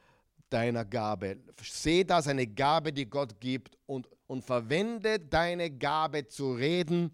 [0.48, 1.36] deiner Gabe.
[1.62, 7.10] Sehe das eine Gabe, die Gott gibt und, und verwende deine Gabe zu reden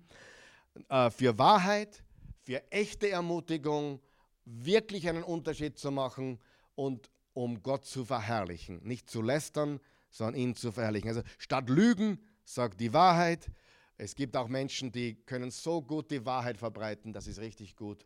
[0.88, 2.04] äh, für Wahrheit,
[2.50, 4.00] für echte Ermutigung,
[4.44, 6.40] wirklich einen Unterschied zu machen
[6.74, 8.80] und um Gott zu verherrlichen.
[8.82, 9.78] Nicht zu lästern,
[10.10, 11.10] sondern ihn zu verherrlichen.
[11.10, 13.52] Also statt Lügen, sagt die Wahrheit.
[13.98, 18.04] Es gibt auch Menschen, die können so gut die Wahrheit verbreiten, das ist richtig gut.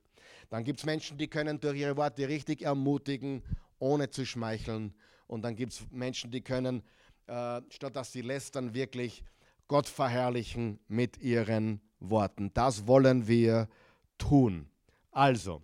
[0.50, 3.42] Dann gibt es Menschen, die können durch ihre Worte richtig ermutigen,
[3.78, 4.92] ohne zu schmeicheln.
[5.26, 6.82] Und dann gibt es Menschen, die können,
[7.28, 9.24] äh, statt dass sie lästern, wirklich
[9.68, 12.52] Gott verherrlichen mit ihren Worten.
[12.52, 13.68] Das wollen wir
[14.18, 14.68] tun.
[15.10, 15.62] Also,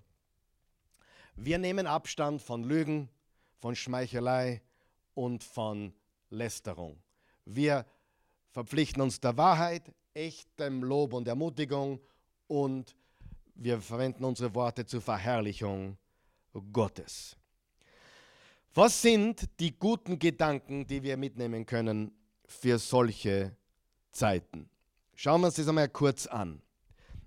[1.37, 3.09] wir nehmen Abstand von Lügen,
[3.59, 4.63] von Schmeichelei
[5.15, 5.93] und von
[6.31, 7.03] Lästerung.
[7.45, 7.87] Wir
[8.51, 12.01] verpflichten uns der Wahrheit, echtem Lob und Ermutigung
[12.47, 12.95] und
[13.55, 15.99] wir verwenden unsere Worte zur Verherrlichung
[16.73, 17.37] Gottes.
[18.75, 22.13] Was sind die guten Gedanken, die wir mitnehmen können
[22.45, 23.57] für solche
[24.13, 24.69] Zeiten?
[25.15, 26.63] Schauen wir uns das einmal kurz an.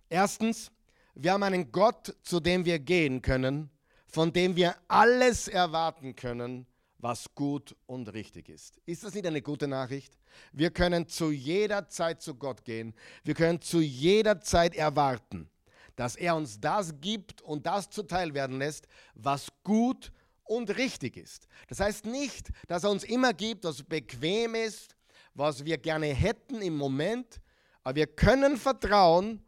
[0.09, 0.71] Erstens,
[1.15, 3.69] wir haben einen Gott, zu dem wir gehen können,
[4.08, 8.80] von dem wir alles erwarten können, was gut und richtig ist.
[8.86, 10.17] Ist das nicht eine gute Nachricht?
[10.54, 12.93] Wir können zu jeder Zeit zu Gott gehen.
[13.23, 15.49] Wir können zu jeder Zeit erwarten,
[15.95, 20.12] dass er uns das gibt und das zuteil werden lässt, was gut
[20.45, 21.47] und richtig ist.
[21.67, 24.95] Das heißt nicht, dass er uns immer gibt, was bequem ist,
[25.34, 27.41] was wir gerne hätten im Moment,
[27.84, 29.43] aber wir können vertrauen,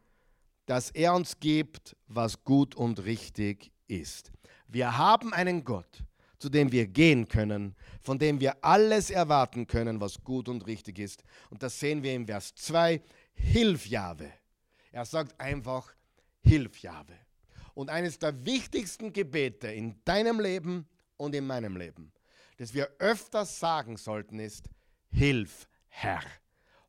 [0.65, 4.31] dass er uns gibt, was gut und richtig ist.
[4.67, 6.03] Wir haben einen Gott,
[6.39, 10.99] zu dem wir gehen können, von dem wir alles erwarten können, was gut und richtig
[10.99, 11.23] ist.
[11.49, 13.01] Und das sehen wir im Vers 2.
[13.33, 14.31] Hilf Jahwe.
[14.91, 15.93] Er sagt einfach,
[16.41, 17.13] Hilf Jahwe.
[17.73, 22.11] Und eines der wichtigsten Gebete in deinem Leben und in meinem Leben,
[22.57, 24.69] das wir öfters sagen sollten, ist,
[25.11, 26.23] Hilf Herr.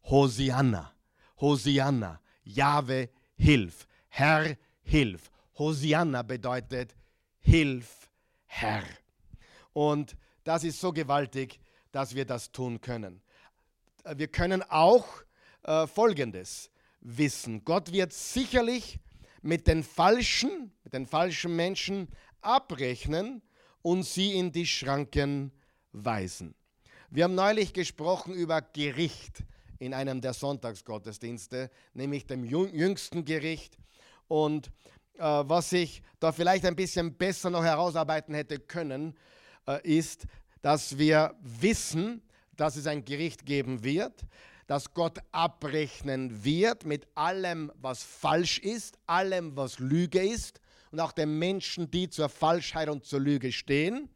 [0.05, 0.93] Hosianna.
[1.41, 2.21] Hosianna.
[2.45, 3.87] Jahwe, hilf.
[4.09, 5.31] Herr, hilf.
[5.59, 6.95] Hosianna bedeutet,
[7.41, 8.11] Hilf
[8.47, 8.83] Herr.
[9.73, 11.61] Und das ist so gewaltig,
[11.93, 13.23] dass wir das tun können.
[14.17, 15.07] Wir können auch
[15.63, 16.71] äh, Folgendes
[17.01, 17.65] wissen.
[17.65, 18.99] Gott wird sicherlich
[19.43, 22.09] mit den falschen, mit den falschen Menschen
[22.41, 23.43] abrechnen
[23.83, 25.53] und sie in die Schranken
[25.93, 26.55] weisen.
[27.11, 29.45] Wir haben neulich gesprochen über Gericht
[29.79, 33.79] in einem der Sonntagsgottesdienste, nämlich dem jüngsten Gericht.
[34.29, 34.69] Und
[35.19, 39.17] äh, was ich da vielleicht ein bisschen besser noch herausarbeiten hätte können,
[39.67, 40.27] äh, ist,
[40.63, 42.23] dass wir wissen,
[42.57, 44.25] dass es ein Gericht geben wird,
[44.67, 50.61] dass Gott abrechnen wird mit allem, was falsch ist, allem, was Lüge ist
[50.91, 54.09] und auch den Menschen, die zur Falschheit und zur Lüge stehen.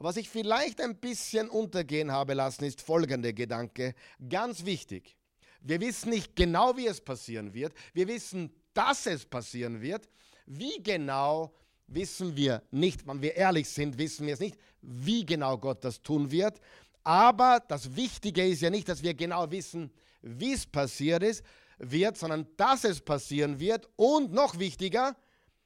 [0.00, 3.96] Was ich vielleicht ein bisschen untergehen habe lassen, ist folgender Gedanke,
[4.28, 5.16] ganz wichtig.
[5.60, 7.74] Wir wissen nicht genau, wie es passieren wird.
[7.94, 10.08] Wir wissen, dass es passieren wird.
[10.46, 11.52] Wie genau
[11.88, 16.00] wissen wir nicht, wenn wir ehrlich sind, wissen wir es nicht, wie genau Gott das
[16.00, 16.60] tun wird.
[17.02, 19.90] Aber das Wichtige ist ja nicht, dass wir genau wissen,
[20.22, 21.42] wie es passiert ist,
[21.78, 23.88] wird, sondern dass es passieren wird.
[23.96, 25.16] Und noch wichtiger,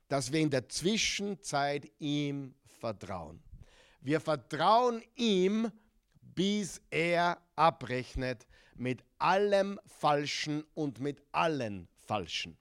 [0.09, 3.43] dass wir in der Zwischenzeit ihm vertrauen.
[4.03, 5.71] Wir vertrauen ihm,
[6.21, 12.59] bis er abrechnet mit allem Falschen und mit allen Falschen.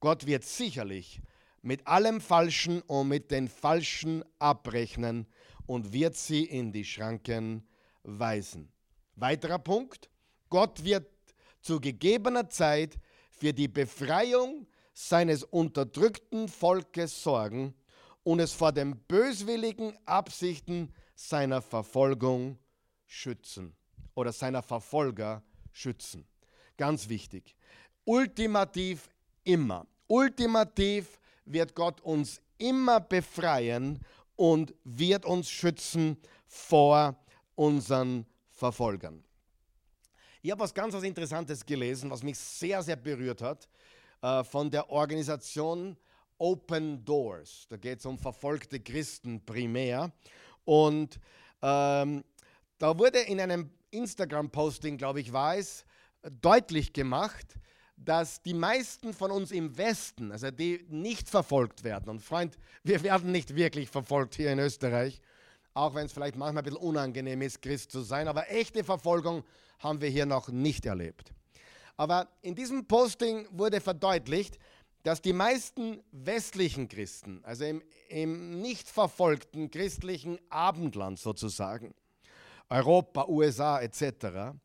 [0.00, 1.20] Gott wird sicherlich
[1.62, 5.26] mit allem Falschen und mit den Falschen abrechnen
[5.66, 7.66] und wird sie in die Schranken
[8.02, 8.72] weisen.
[9.14, 10.10] Weiterer Punkt,
[10.50, 11.08] Gott wird
[11.60, 12.98] zu gegebener Zeit
[13.30, 17.74] für die Befreiung seines unterdrückten Volkes sorgen
[18.24, 22.58] und es vor den böswilligen Absichten seiner Verfolgung
[23.06, 23.76] schützen
[24.14, 26.26] oder seiner Verfolger schützen.
[26.76, 27.54] Ganz wichtig.
[28.04, 29.08] Ultimativ
[29.44, 29.86] immer.
[30.08, 34.00] Ultimativ wird Gott uns immer befreien
[34.36, 37.16] und wird uns schützen vor
[37.54, 39.22] unseren Verfolgern.
[40.42, 43.68] Ich habe was ganz was Interessantes gelesen, was mich sehr, sehr berührt hat,
[44.22, 45.96] äh, von der Organisation
[46.38, 47.66] Open Doors.
[47.68, 50.12] Da geht es um verfolgte Christen primär.
[50.64, 51.18] Und
[51.62, 52.24] ähm,
[52.78, 55.56] da wurde in einem Instagram-Posting, glaube ich, war
[56.40, 57.58] deutlich gemacht,
[57.96, 63.02] dass die meisten von uns im Westen, also die nicht verfolgt werden, und Freund, wir
[63.02, 65.20] werden nicht wirklich verfolgt hier in Österreich,
[65.74, 69.44] auch wenn es vielleicht manchmal ein bisschen unangenehm ist, Christ zu sein, aber echte Verfolgung
[69.78, 71.32] haben wir hier noch nicht erlebt.
[71.96, 74.58] Aber in diesem Posting wurde verdeutlicht,
[75.04, 81.94] dass die meisten westlichen Christen, also im, im nicht verfolgten christlichen Abendland sozusagen,
[82.70, 84.56] Europa, USA etc.,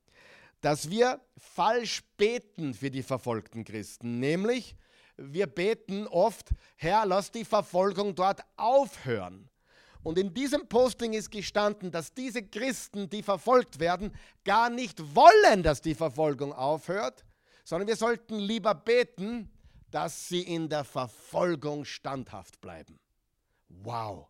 [0.62, 4.20] dass wir falsch beten für die verfolgten Christen.
[4.20, 4.76] Nämlich,
[5.18, 9.50] wir beten oft, Herr, lass die Verfolgung dort aufhören.
[10.04, 14.14] Und in diesem Posting ist gestanden, dass diese Christen, die verfolgt werden,
[14.46, 17.26] gar nicht wollen, dass die Verfolgung aufhört,
[17.66, 19.50] sondern wir sollten lieber beten,
[19.92, 23.00] dass sie in der Verfolgung standhaft bleiben.
[23.70, 24.28] Wow,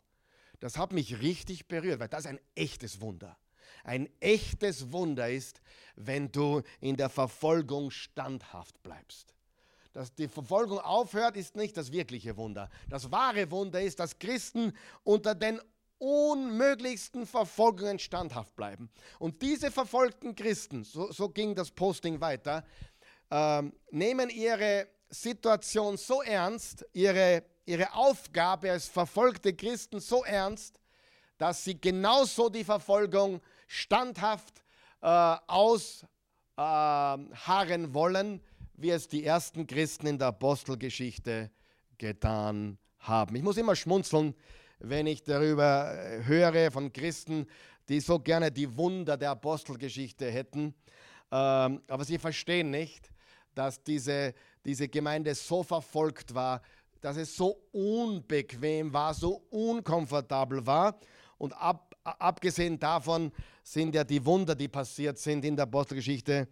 [0.59, 3.37] das hat mich richtig berührt, weil das ist ein echtes Wunder.
[3.83, 5.61] Ein echtes Wunder ist,
[5.95, 9.33] wenn du in der Verfolgung standhaft bleibst.
[9.93, 12.69] Dass die Verfolgung aufhört, ist nicht das wirkliche Wunder.
[12.89, 15.59] Das wahre Wunder ist, dass Christen unter den
[15.97, 18.89] unmöglichsten Verfolgungen standhaft bleiben.
[19.17, 22.65] Und diese verfolgten Christen, so, so ging das Posting weiter,
[23.29, 30.79] äh, nehmen ihre Situation so ernst, ihre, ihre Aufgabe als verfolgte Christen so ernst,
[31.37, 34.63] dass sie genauso die Verfolgung standhaft
[35.01, 36.25] äh, ausharren
[36.57, 38.41] äh, wollen,
[38.73, 41.51] wie es die ersten Christen in der Apostelgeschichte
[41.97, 43.35] getan haben.
[43.35, 44.35] Ich muss immer schmunzeln,
[44.79, 47.47] wenn ich darüber äh, höre von Christen,
[47.87, 50.75] die so gerne die Wunder der Apostelgeschichte hätten,
[51.31, 53.11] ähm, aber sie verstehen nicht,
[53.55, 54.33] dass diese,
[54.69, 56.61] diese Gemeinde so verfolgt war,
[57.01, 60.99] dass es so unbequem war, so unkomfortabel war.
[61.39, 63.31] Und ab, abgesehen davon
[63.63, 66.47] sind ja die Wunder, die passiert sind in der Apostelgeschichte,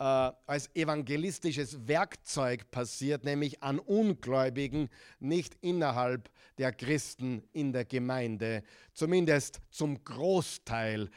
[0.00, 4.88] äh, als evangelistisches Werkzeug passiert, nämlich an Ungläubigen,
[5.20, 6.28] nicht innerhalb
[6.58, 11.08] der Christen in der Gemeinde, zumindest zum Großteil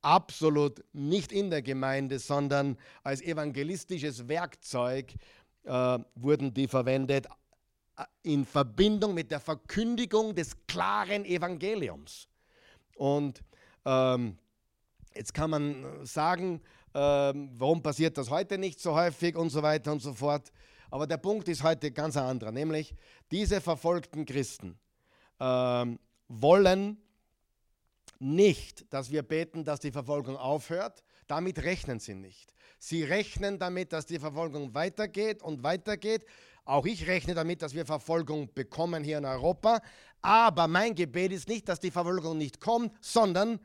[0.00, 5.14] absolut nicht in der Gemeinde, sondern als evangelistisches Werkzeug
[5.64, 7.26] äh, wurden die verwendet
[7.96, 12.28] äh, in Verbindung mit der Verkündigung des klaren Evangeliums.
[12.96, 13.42] Und
[13.84, 14.38] ähm,
[15.14, 16.60] jetzt kann man sagen,
[16.94, 20.52] ähm, warum passiert das heute nicht so häufig und so weiter und so fort.
[20.90, 22.94] Aber der Punkt ist heute ganz ein anderer, nämlich
[23.30, 24.78] diese verfolgten Christen
[25.38, 27.00] ähm, wollen
[28.18, 31.02] nicht, dass wir beten, dass die Verfolgung aufhört.
[31.26, 32.52] Damit rechnen sie nicht.
[32.82, 36.24] Sie rechnen damit, dass die Verfolgung weitergeht und weitergeht.
[36.64, 39.82] Auch ich rechne damit, dass wir Verfolgung bekommen hier in Europa.
[40.22, 43.60] Aber mein Gebet ist nicht, dass die Verfolgung nicht kommt, sondern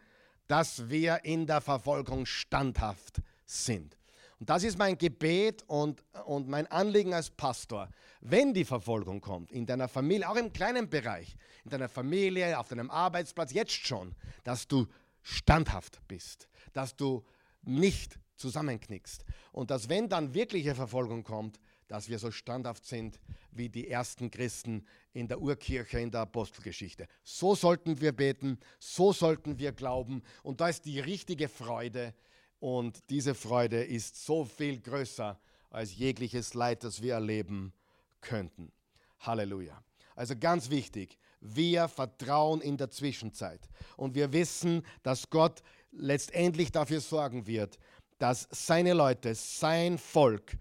[0.47, 3.97] dass wir in der Verfolgung standhaft sind.
[4.37, 7.89] Und das ist mein Gebet und, und mein Anliegen als Pastor.
[8.19, 12.67] Wenn die Verfolgung kommt, in deiner Familie, auch im kleinen Bereich, in deiner Familie, auf
[12.67, 14.87] deinem Arbeitsplatz, jetzt schon, dass du
[15.21, 17.23] standhaft bist, dass du
[17.61, 23.19] nicht zusammenknickst und dass wenn dann wirkliche Verfolgung kommt, dass wir so standhaft sind
[23.51, 27.07] wie die ersten Christen in der Urkirche, in der Apostelgeschichte.
[27.23, 32.13] So sollten wir beten, so sollten wir glauben und da ist die richtige Freude,
[32.59, 35.39] und diese Freude ist so viel größer
[35.69, 37.73] als jegliches Leid, das wir erleben
[38.21, 38.71] könnten.
[39.19, 39.83] Halleluja.
[40.15, 43.61] Also ganz wichtig, wir vertrauen in der Zwischenzeit.
[43.97, 47.77] Und wir wissen, dass Gott letztendlich dafür sorgen wird,
[48.17, 50.57] dass seine Leute, sein Volk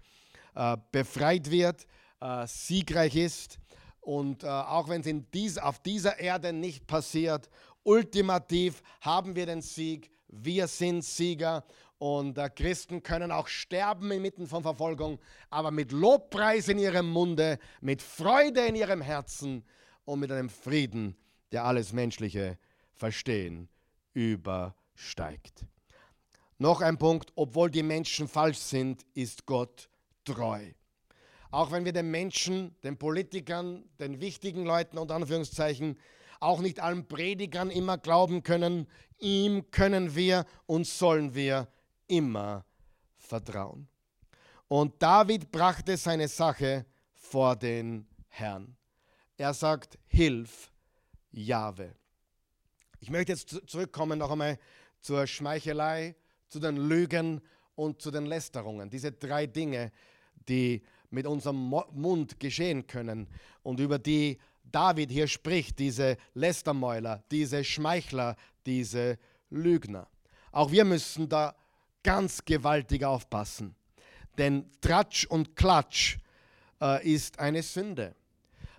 [0.55, 1.85] äh, befreit wird,
[2.21, 3.59] äh, siegreich ist.
[4.01, 7.49] Und äh, auch wenn es dies, auf dieser Erde nicht passiert,
[7.83, 10.11] ultimativ haben wir den Sieg.
[10.27, 11.63] Wir sind Sieger
[11.97, 17.57] und äh, Christen können auch sterben inmitten von Verfolgung, aber mit Lobpreis in ihrem Munde,
[17.81, 19.63] mit Freude in ihrem Herzen
[20.03, 21.15] und mit einem Frieden,
[21.51, 22.57] der alles menschliche
[22.93, 23.69] Verstehen
[24.13, 25.65] übersteigt.
[26.57, 29.89] Noch ein Punkt, obwohl die Menschen falsch sind, ist Gott
[30.23, 30.71] treu.
[31.51, 35.97] Auch wenn wir den Menschen, den Politikern, den wichtigen Leuten unter Anführungszeichen,
[36.39, 38.87] auch nicht allen Predigern immer glauben können,
[39.19, 41.67] ihm können wir und sollen wir
[42.07, 42.65] immer
[43.17, 43.87] vertrauen.
[44.67, 48.75] Und David brachte seine Sache vor den Herrn.
[49.37, 50.71] Er sagt, hilf,
[51.31, 51.95] Jahwe.
[52.99, 54.57] Ich möchte jetzt zurückkommen noch einmal
[55.01, 56.15] zur Schmeichelei,
[56.47, 57.41] zu den Lügen
[57.75, 58.89] und zu den Lästerungen.
[58.89, 59.91] Diese drei Dinge,
[60.47, 61.57] die mit unserem
[61.93, 63.27] Mund geschehen können
[63.63, 68.35] und über die David hier spricht, diese Lästermäuler, diese Schmeichler,
[68.65, 69.17] diese
[69.49, 70.07] Lügner.
[70.51, 71.55] Auch wir müssen da
[72.03, 73.75] ganz gewaltig aufpassen,
[74.37, 76.17] denn Tratsch und Klatsch
[76.81, 78.15] äh, ist eine Sünde.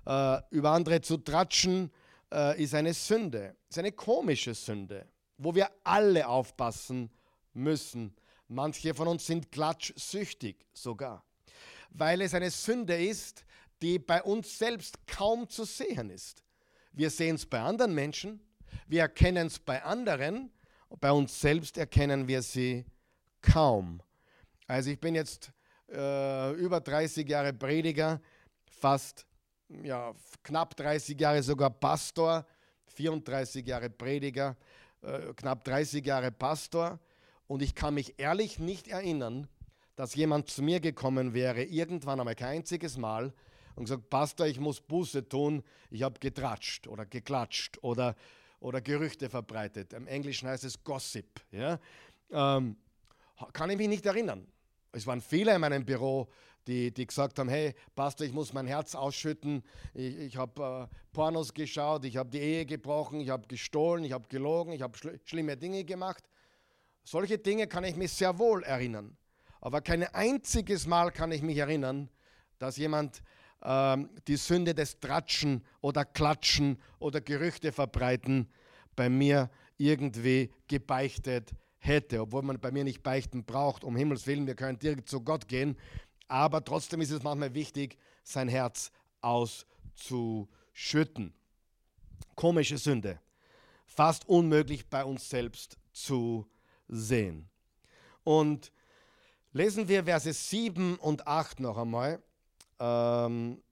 [0.06, 1.90] Äh, über andere zu tratschen
[2.32, 5.06] äh, ist eine Sünde, ist eine komische Sünde,
[5.38, 7.10] wo wir alle aufpassen
[7.56, 8.14] müssen.
[8.48, 11.24] Manche von uns sind klatschsüchtig sogar,
[11.90, 13.44] weil es eine Sünde ist,
[13.82, 16.42] die bei uns selbst kaum zu sehen ist.
[16.92, 18.40] Wir sehen es bei anderen Menschen,
[18.86, 20.50] wir erkennen es bei anderen,
[21.00, 22.84] bei uns selbst erkennen wir sie
[23.42, 24.00] kaum.
[24.66, 25.52] Also ich bin jetzt
[25.90, 28.20] äh, über 30 Jahre Prediger,
[28.70, 29.26] fast
[29.68, 32.46] ja, knapp 30 Jahre sogar Pastor,
[32.94, 34.56] 34 Jahre Prediger,
[35.02, 36.98] äh, knapp 30 Jahre Pastor
[37.46, 39.48] und ich kann mich ehrlich nicht erinnern,
[39.94, 43.32] dass jemand zu mir gekommen wäre, irgendwann einmal kein einziges Mal,
[43.76, 48.16] und gesagt, Pastor, ich muss Buße tun, ich habe getratscht oder geklatscht oder,
[48.58, 49.92] oder Gerüchte verbreitet.
[49.92, 51.40] Im Englischen heißt es Gossip.
[51.52, 51.78] Ja?
[52.30, 52.76] Ähm,
[53.52, 54.46] kann ich mich nicht erinnern.
[54.92, 56.28] Es waren viele in meinem Büro,
[56.66, 60.96] die, die gesagt haben, hey Pastor, ich muss mein Herz ausschütten, ich, ich habe äh,
[61.12, 64.96] Pornos geschaut, ich habe die Ehe gebrochen, ich habe gestohlen, ich habe gelogen, ich habe
[64.96, 66.24] schl schlimme Dinge gemacht.
[67.08, 69.16] Solche Dinge kann ich mich sehr wohl erinnern.
[69.60, 72.08] Aber kein einziges Mal kann ich mich erinnern,
[72.58, 73.22] dass jemand
[73.62, 78.50] ähm, die Sünde des Tratschen oder Klatschen oder Gerüchte verbreiten
[78.96, 84.48] bei mir irgendwie gebeichtet hätte, obwohl man bei mir nicht beichten braucht, um Himmels Willen,
[84.48, 85.78] wir können direkt zu Gott gehen,
[86.26, 88.90] aber trotzdem ist es manchmal wichtig, sein Herz
[89.20, 91.32] auszuschütten.
[92.34, 93.20] Komische Sünde,
[93.84, 96.48] fast unmöglich bei uns selbst zu
[96.88, 97.48] sehen.
[98.24, 98.72] Und
[99.52, 102.22] lesen wir Verse 7 und 8 noch einmal
[102.78, 103.62] ähm,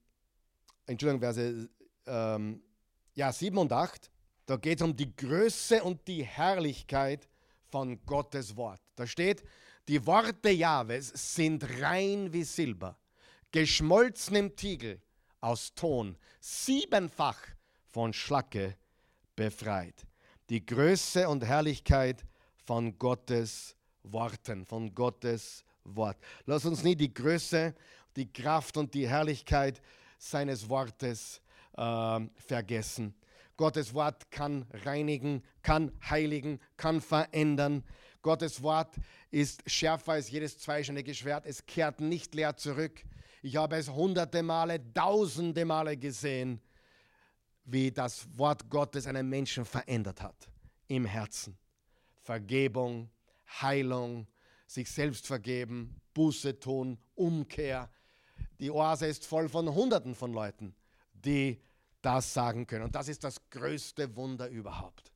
[0.85, 1.69] Entschuldigung, Verse
[2.05, 2.61] ähm,
[3.13, 4.09] ja, 7 und 8.
[4.45, 7.27] Da geht es um die Größe und die Herrlichkeit
[7.67, 8.81] von Gottes Wort.
[8.95, 9.43] Da steht,
[9.87, 12.97] die Worte Jahwes sind rein wie Silber,
[13.51, 15.01] geschmolzen im Tiegel
[15.41, 17.39] aus Ton, siebenfach
[17.87, 18.75] von Schlacke
[19.35, 20.05] befreit.
[20.49, 22.23] Die Größe und Herrlichkeit
[22.65, 26.17] von Gottes Worten, von Gottes Wort.
[26.45, 27.75] Lass uns nie die Größe
[28.15, 29.81] die Kraft und die Herrlichkeit
[30.17, 31.41] seines Wortes
[31.77, 33.13] äh, vergessen.
[33.57, 37.83] Gottes Wort kann reinigen, kann heiligen, kann verändern.
[38.21, 38.95] Gottes Wort
[39.31, 41.45] ist schärfer als jedes zweischneidige Schwert.
[41.45, 43.03] Es kehrt nicht leer zurück.
[43.41, 46.59] Ich habe es hunderte Male, tausende Male gesehen,
[47.63, 50.49] wie das Wort Gottes einen Menschen verändert hat
[50.87, 51.57] im Herzen.
[52.25, 53.09] Vergebung,
[53.61, 54.27] Heilung,
[54.67, 57.89] sich selbst vergeben, Buße tun, Umkehr,
[58.59, 60.75] die Oase ist voll von Hunderten von Leuten,
[61.13, 61.61] die
[62.01, 62.85] das sagen können.
[62.85, 65.11] Und das ist das größte Wunder überhaupt.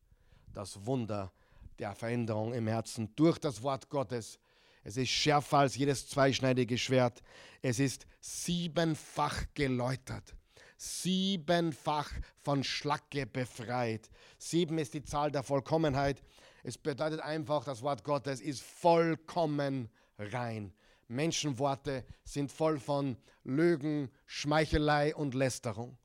[0.54, 1.32] Das Wunder
[1.78, 4.40] der Veränderung im Herzen durch das Wort Gottes.
[4.84, 7.22] Es ist schärfer als jedes zweischneidige Schwert.
[7.62, 10.36] Es ist siebenfach geläutert.
[10.78, 14.10] Siebenfach von Schlacke befreit.
[14.38, 16.22] Sieben ist die Zahl der Vollkommenheit.
[16.64, 20.74] Es bedeutet einfach, das Wort Gottes ist vollkommen rein.
[21.08, 25.98] Menschenworte sind voll von Lügen, Schmeichelei und Lästerung.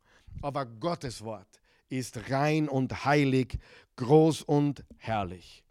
[0.42, 3.58] Aber Gottes Wort ist rein und heilig,
[3.96, 5.64] groß und herrlich.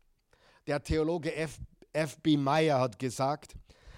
[0.67, 1.59] Der Theologe F.
[1.91, 2.17] F.
[2.25, 3.55] Meyer hat gesagt,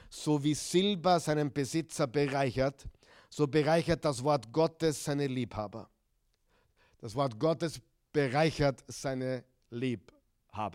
[0.09, 2.88] so wie Silber seinen Besitzer bereichert,
[3.29, 5.89] so bereichert das Wort Gottes seine Liebhaber.
[6.99, 7.81] Das Wort Gottes
[8.11, 10.14] bereichert seine Liebhaber.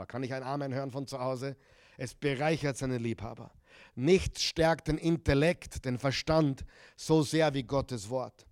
[0.07, 1.57] Kann ich ein Amen hören von zu Hause?
[1.97, 3.51] Es bereichert seine Liebhaber.
[3.95, 6.65] Nichts stärkt den Intellekt, den Verstand
[6.97, 8.47] so sehr wie Gottes Wort.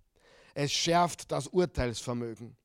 [0.53, 2.55] Es schärft das Urteilsvermögen.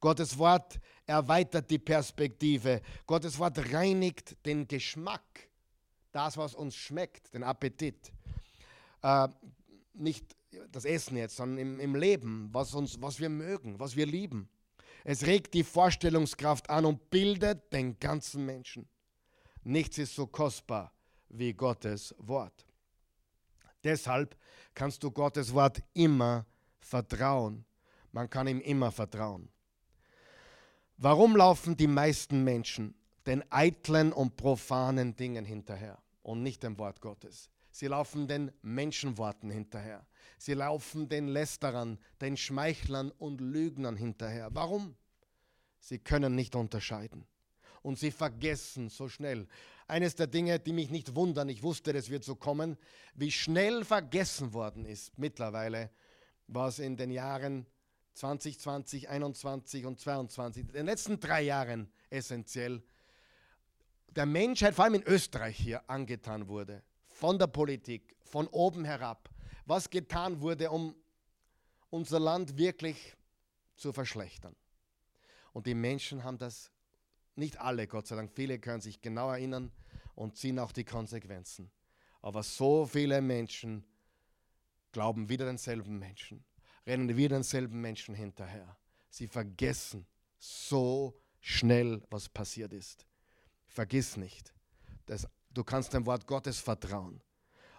[0.00, 2.80] Gottes Wort erweitert die Perspektive.
[3.06, 5.22] Gottes Wort reinigt den Geschmack,
[6.10, 8.12] das, was uns schmeckt, den Appetit.
[9.02, 9.28] Äh,
[9.94, 10.36] nicht
[10.70, 14.48] das Essen jetzt, sondern im, im Leben, was, uns, was wir mögen, was wir lieben.
[15.04, 18.88] Es regt die Vorstellungskraft an und bildet den ganzen Menschen.
[19.64, 20.92] Nichts ist so kostbar
[21.28, 22.66] wie Gottes Wort.
[23.84, 24.36] Deshalb
[24.74, 26.46] kannst du Gottes Wort immer
[26.80, 27.64] vertrauen.
[28.12, 29.48] Man kann ihm immer vertrauen.
[30.98, 32.94] Warum laufen die meisten Menschen
[33.26, 37.50] den eitlen und profanen Dingen hinterher und nicht dem Wort Gottes?
[37.72, 40.06] Sie laufen den Menschenworten hinterher.
[40.38, 44.50] Sie laufen den Lästerern, den Schmeichlern und Lügnern hinterher.
[44.52, 44.94] Warum?
[45.80, 47.26] Sie können nicht unterscheiden.
[47.80, 49.48] Und sie vergessen so schnell.
[49.88, 52.76] Eines der Dinge, die mich nicht wundern, ich wusste, das wird so kommen,
[53.14, 55.90] wie schnell vergessen worden ist mittlerweile,
[56.46, 57.66] was in den Jahren
[58.14, 62.82] 2020, 21 und 22, in den letzten drei Jahren essentiell,
[64.08, 66.82] der Menschheit, vor allem in Österreich hier, angetan wurde.
[67.22, 69.30] Von der Politik, von oben herab.
[69.64, 70.96] Was getan wurde, um
[71.88, 73.14] unser Land wirklich
[73.76, 74.56] zu verschlechtern.
[75.52, 76.72] Und die Menschen haben das,
[77.36, 79.70] nicht alle, Gott sei Dank, viele können sich genau erinnern
[80.16, 81.70] und ziehen auch die Konsequenzen.
[82.22, 83.84] Aber so viele Menschen
[84.90, 86.44] glauben wieder denselben Menschen
[86.88, 88.76] rennen wir denselben Menschen hinterher.
[89.10, 90.08] Sie vergessen
[90.40, 93.06] so schnell, was passiert ist.
[93.68, 94.52] Vergiss nicht,
[95.06, 97.20] dass du kannst dem Wort Gottes vertrauen,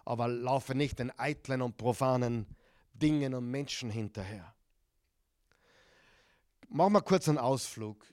[0.04, 2.46] aber laufe nicht den eitlen und profanen
[2.92, 4.54] Dingen und Menschen hinterher.
[6.68, 8.04] Machen wir kurz einen Ausflug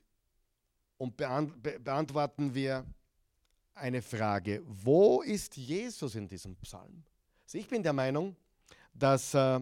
[0.98, 2.86] und beantworten wir
[3.74, 4.62] eine Frage.
[4.66, 7.04] Wo ist Jesus in diesem Psalm?
[7.44, 8.36] Also ich bin der Meinung,
[8.94, 9.60] dass äh,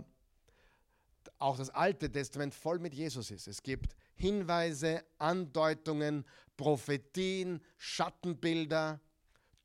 [1.38, 3.48] auch das Alte Testament voll mit Jesus ist.
[3.48, 6.26] Es gibt Hinweise, Andeutungen,
[6.58, 9.00] Prophetien, Schattenbilder,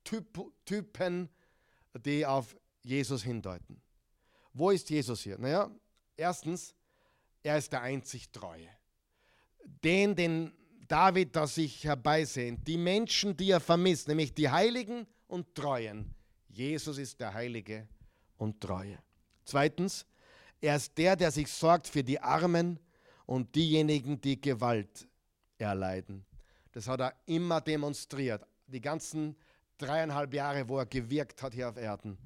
[0.04, 1.28] Typen,
[2.04, 3.80] die auf Jesus hindeuten.
[4.52, 5.38] Wo ist Jesus hier?
[5.38, 5.70] Naja,
[6.16, 6.74] erstens,
[7.42, 8.68] er ist der einzig Treue.
[9.82, 10.52] Den, den
[10.86, 16.14] David da sich herbeisehnt, die Menschen, die er vermisst, nämlich die Heiligen und Treuen.
[16.48, 17.88] Jesus ist der Heilige
[18.36, 18.98] und Treue.
[19.44, 20.06] Zweitens,
[20.60, 22.78] er ist der, der sich sorgt für die Armen
[23.26, 25.08] und diejenigen, die Gewalt
[25.58, 26.24] erleiden.
[26.72, 28.46] Das hat er immer demonstriert.
[28.66, 29.36] Die ganzen
[29.78, 32.18] dreieinhalb Jahre, wo er gewirkt hat hier auf Erden,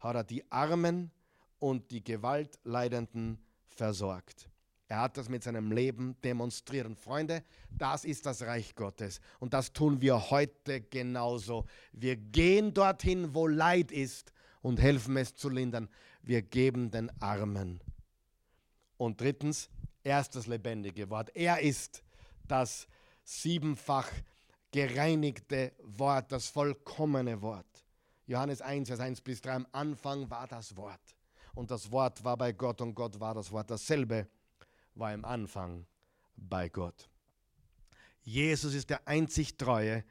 [0.00, 1.10] hat er die Armen
[1.58, 3.38] und die Gewaltleidenden
[3.68, 4.48] versorgt.
[4.88, 6.86] Er hat das mit seinem Leben demonstriert.
[6.86, 9.20] Und Freunde, das ist das Reich Gottes.
[9.40, 11.66] Und das tun wir heute genauso.
[11.92, 14.32] Wir gehen dorthin, wo Leid ist
[14.62, 15.88] und helfen es zu lindern.
[16.22, 17.80] Wir geben den Armen.
[18.96, 19.68] Und drittens,
[20.04, 21.34] er ist das lebendige Wort.
[21.34, 22.04] Er ist
[22.46, 22.86] das
[23.24, 24.08] siebenfach
[24.70, 27.84] gereinigte Wort, das vollkommene Wort.
[28.26, 31.16] Johannes 1, Vers 1 bis 3, am Anfang war das Wort.
[31.54, 33.70] Und das Wort war bei Gott und Gott war das Wort.
[33.70, 34.28] Dasselbe
[34.94, 35.86] war im Anfang
[36.36, 37.08] bei Gott.
[38.22, 40.04] Jesus ist der einzig Treue,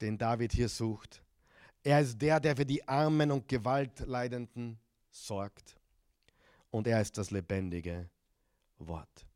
[0.00, 1.22] den David hier sucht.
[1.82, 4.78] Er ist der, der für die Armen und Gewaltleidenden
[5.10, 5.76] sorgt.
[6.70, 8.08] Und er ist das lebendige
[8.78, 9.26] Wort.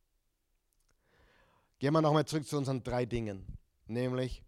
[1.78, 3.44] Gehen wir nochmal zurück zu unseren drei Dingen,
[3.86, 4.42] nämlich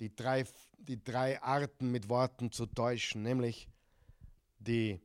[0.00, 0.44] die drei,
[0.78, 3.68] die drei Arten mit Worten zu täuschen, nämlich
[4.58, 5.00] die,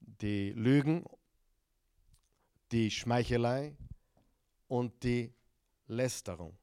[0.00, 1.04] die Lügen,
[2.72, 3.76] die Schmeichelei
[4.66, 5.32] und die
[5.86, 6.56] Lästerung.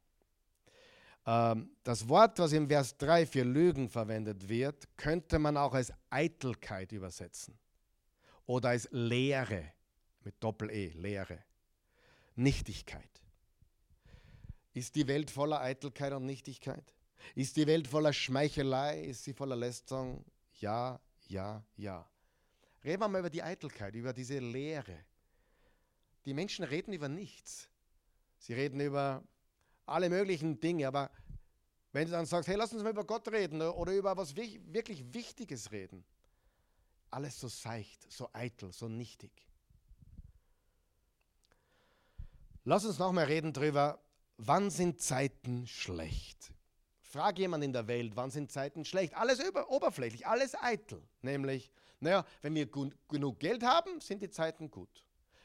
[1.25, 5.93] Ähm, das Wort, was im Vers 3 für Lügen verwendet wird, könnte man auch als
[6.09, 7.57] Eitelkeit übersetzen
[8.45, 9.71] oder als Lehre
[10.23, 11.39] mit Doppel-E, Lehre.
[12.35, 13.21] Nichtigkeit.
[14.77, 16.93] Ist die Welt voller Eitelkeit und Nichtigkeit?
[17.33, 19.05] Ist die Welt voller Schmeichelei?
[19.05, 20.23] Ist sie voller Lästerung?
[20.59, 20.99] Ja,
[21.29, 22.07] ja, ja.
[22.83, 25.03] Reden wir mal über die Eitelkeit, über diese Lehre.
[26.25, 27.67] Die Menschen reden über nichts.
[28.37, 29.23] Sie reden über
[29.87, 31.09] alle möglichen Dinge, aber
[31.91, 35.11] wenn du dann sagst, hey, lass uns mal über Gott reden oder über was wirklich
[35.11, 36.05] Wichtiges reden,
[37.09, 39.31] alles so seicht, so eitel, so nichtig.
[42.63, 43.99] Lass uns noch mal reden darüber,
[44.37, 46.51] wann sind Zeiten schlecht?
[47.01, 49.15] Frag jemand in der Welt, wann sind Zeiten schlecht?
[49.15, 51.01] Alles über, oberflächlich, alles eitel.
[51.21, 52.67] Nämlich, naja, wenn wir
[53.07, 55.03] genug Geld haben, sind die Zeiten gut.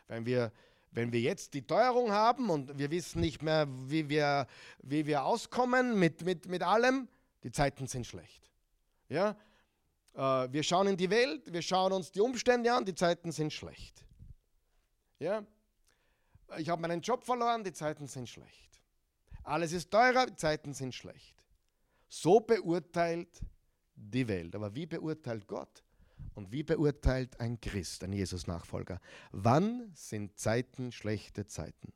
[0.09, 0.53] Wenn wir
[0.93, 4.47] wenn wir jetzt die Teuerung haben und wir wissen nicht mehr, wie wir,
[4.83, 7.09] wie wir auskommen mit, mit, mit allem,
[7.43, 8.51] die Zeiten sind schlecht.
[9.09, 9.37] Ja?
[10.15, 13.53] Äh, wir schauen in die Welt, wir schauen uns die Umstände an, die Zeiten sind
[13.53, 14.05] schlecht.
[15.19, 15.45] Ja?
[16.59, 18.72] Ich habe meinen Job verloren, die Zeiten sind schlecht.
[19.43, 21.43] Alles ist teurer, Zeiten sind schlecht.
[22.09, 23.41] So beurteilt
[23.95, 24.55] die Welt.
[24.55, 25.83] Aber wie beurteilt Gott?
[26.35, 29.01] Und wie beurteilt ein Christ, ein Jesus-Nachfolger?
[29.33, 31.93] Wann sind Zeiten schlechte Zeiten?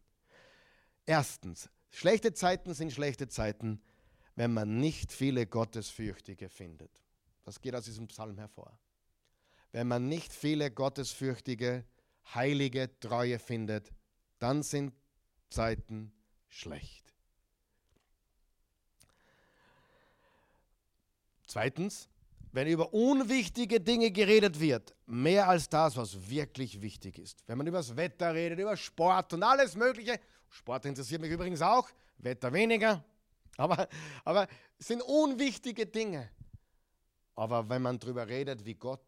[1.06, 3.80] Erstens, schlechte Zeiten sind schlechte Zeiten,
[4.34, 7.02] wenn man nicht viele Gottesfürchtige findet.
[7.44, 8.78] Das geht aus diesem Psalm hervor.
[9.72, 11.84] Wenn man nicht viele Gottesfürchtige,
[12.34, 13.92] heilige, treue findet,
[14.38, 14.92] dann sind
[15.48, 16.12] Zeiten
[16.48, 17.14] schlecht.
[21.46, 22.08] Zweitens,
[22.52, 27.42] wenn über unwichtige Dinge geredet wird, mehr als das, was wirklich wichtig ist.
[27.46, 30.18] Wenn man über das Wetter redet, über Sport und alles Mögliche,
[30.48, 31.88] Sport interessiert mich übrigens auch,
[32.18, 33.04] Wetter weniger,
[33.56, 36.30] aber, es sind unwichtige Dinge.
[37.34, 39.00] Aber wenn man darüber redet, wie Gott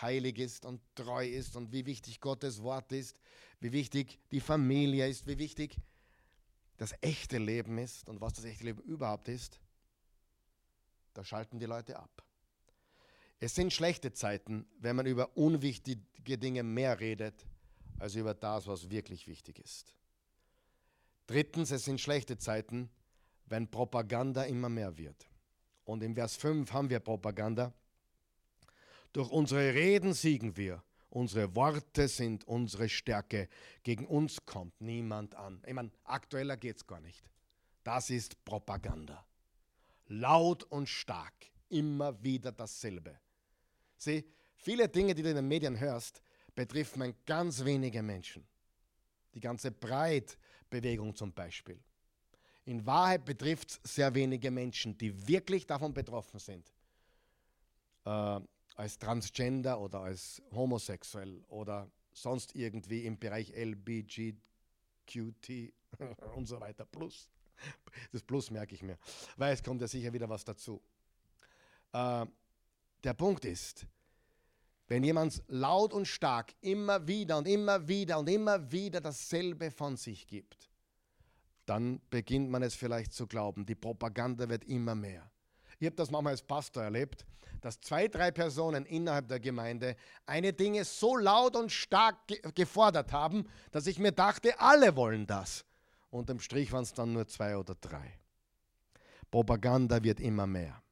[0.00, 3.20] heilig ist und treu ist und wie wichtig Gottes Wort ist,
[3.60, 5.76] wie wichtig die Familie ist, wie wichtig
[6.76, 9.60] das echte Leben ist und was das echte Leben überhaupt ist,
[11.16, 12.22] da schalten die Leute ab.
[13.38, 17.46] Es sind schlechte Zeiten, wenn man über unwichtige Dinge mehr redet,
[17.98, 19.94] als über das, was wirklich wichtig ist.
[21.26, 22.90] Drittens, es sind schlechte Zeiten,
[23.46, 25.28] wenn Propaganda immer mehr wird.
[25.84, 27.72] Und im Vers 5 haben wir Propaganda.
[29.12, 30.82] Durch unsere Reden siegen wir.
[31.10, 33.48] Unsere Worte sind unsere Stärke.
[33.82, 35.62] Gegen uns kommt niemand an.
[35.66, 37.30] Ich meine, aktueller geht es gar nicht.
[37.84, 39.25] Das ist Propaganda.
[40.08, 41.34] Laut und stark.
[41.68, 43.18] Immer wieder dasselbe.
[43.96, 44.24] Sieh,
[44.56, 46.22] viele Dinge, die du in den Medien hörst,
[46.54, 48.46] betreffen ganz wenige Menschen.
[49.34, 51.78] Die ganze Breitbewegung zum Beispiel.
[52.64, 56.72] In Wahrheit betrifft es sehr wenige Menschen, die wirklich davon betroffen sind.
[58.04, 58.40] Äh,
[58.74, 64.38] als Transgender oder als homosexuell oder sonst irgendwie im Bereich LBGQT
[66.34, 66.84] und so weiter.
[66.84, 67.28] Plus.
[68.12, 68.98] Das Plus merke ich mir,
[69.36, 70.82] weil es kommt ja sicher wieder was dazu.
[71.92, 72.26] Äh,
[73.04, 73.86] der Punkt ist,
[74.88, 79.96] wenn jemand laut und stark immer wieder und immer wieder und immer wieder dasselbe von
[79.96, 80.70] sich gibt,
[81.66, 83.66] dann beginnt man es vielleicht zu glauben.
[83.66, 85.28] Die Propaganda wird immer mehr.
[85.78, 87.26] Ich habe das manchmal als Pastor erlebt,
[87.60, 93.12] dass zwei, drei Personen innerhalb der Gemeinde eine Dinge so laut und stark ge gefordert
[93.12, 95.64] haben, dass ich mir dachte, alle wollen das.
[96.16, 98.18] Unterm Strich waren es dann nur zwei oder drei.
[99.30, 100.82] Propaganda wird immer mehr.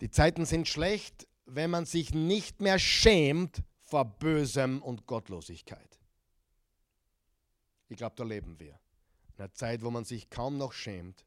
[0.00, 5.98] Die Zeiten sind schlecht, wenn man sich nicht mehr schämt vor Bösem und Gottlosigkeit.
[7.88, 8.78] Ich glaube, da leben wir.
[9.34, 11.24] In einer Zeit, wo man sich kaum noch schämt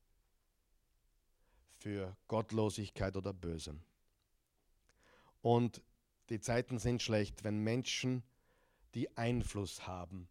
[1.80, 3.82] für Gottlosigkeit oder Bösem.
[5.42, 5.82] Und
[6.30, 8.24] die Zeiten sind schlecht, wenn Menschen,
[8.94, 10.30] die Einfluss haben,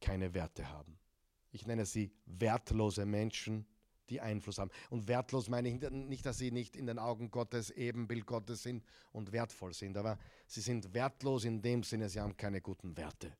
[0.00, 0.98] keine Werte haben.
[1.52, 3.66] Ich nenne sie wertlose Menschen,
[4.08, 4.70] die Einfluss haben.
[4.90, 8.84] Und wertlos meine ich nicht, dass sie nicht in den Augen Gottes Ebenbild Gottes sind
[9.12, 13.36] und wertvoll sind, aber sie sind wertlos in dem Sinne, sie haben keine guten Werte.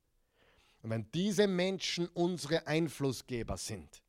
[0.83, 4.03] Und wenn diese Menschen unsere Einflussgeber sind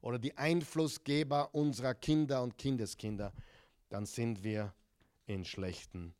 [0.00, 3.32] oder die Einflussgeber unserer Kinder und Kindeskinder,
[3.88, 4.74] dann sind wir
[5.26, 6.14] in schlechten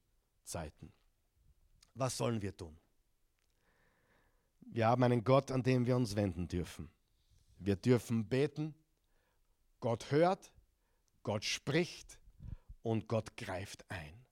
[0.44, 0.92] Zeiten.
[1.94, 2.76] Was sollen wir tun?
[4.60, 6.90] Wir haben einen Gott, an dem wir uns wenden dürfen.
[7.58, 8.74] Wir dürfen beten,
[9.80, 10.52] Gott hört,
[11.22, 12.18] Gott spricht
[12.82, 14.26] und Gott greift ein.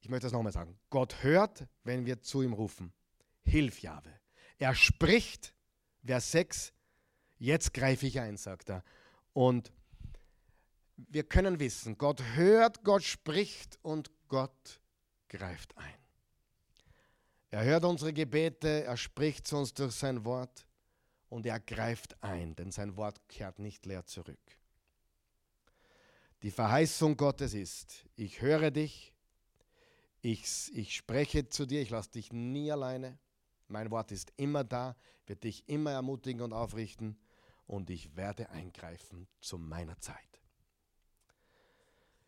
[0.00, 0.78] Ich möchte das nochmal sagen.
[0.90, 2.92] Gott hört, wenn wir zu ihm rufen.
[3.42, 4.12] Hilf, Jahwe.
[4.58, 5.54] Er spricht,
[6.04, 6.72] Vers 6,
[7.38, 8.84] jetzt greife ich ein, sagt er.
[9.32, 9.72] Und
[10.96, 14.80] wir können wissen, Gott hört, Gott spricht und Gott
[15.28, 15.94] greift ein.
[17.50, 20.66] Er hört unsere Gebete, er spricht zu uns durch sein Wort
[21.32, 24.58] und er greift ein, denn sein Wort kehrt nicht leer zurück.
[26.42, 29.14] Die Verheißung Gottes ist, ich höre dich,
[30.20, 33.18] ich, ich spreche zu dir, ich lasse dich nie alleine,
[33.66, 37.16] mein Wort ist immer da, wird dich immer ermutigen und aufrichten
[37.66, 40.42] und ich werde eingreifen zu meiner Zeit.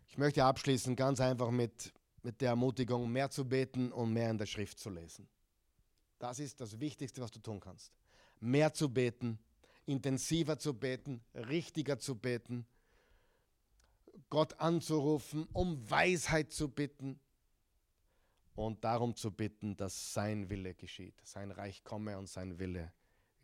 [0.07, 1.93] Ich möchte abschließen ganz einfach mit,
[2.23, 5.29] mit der Ermutigung, mehr zu beten und mehr in der Schrift zu lesen.
[6.19, 7.93] Das ist das Wichtigste, was du tun kannst
[8.45, 9.39] mehr zu beten,
[9.87, 12.67] intensiver zu beten, richtiger zu beten,
[14.31, 17.19] Gott anzurufen, um Weisheit zu bitten
[18.55, 22.93] und darum zu bitten, dass sein Wille geschieht, sein Reich komme und sein Wille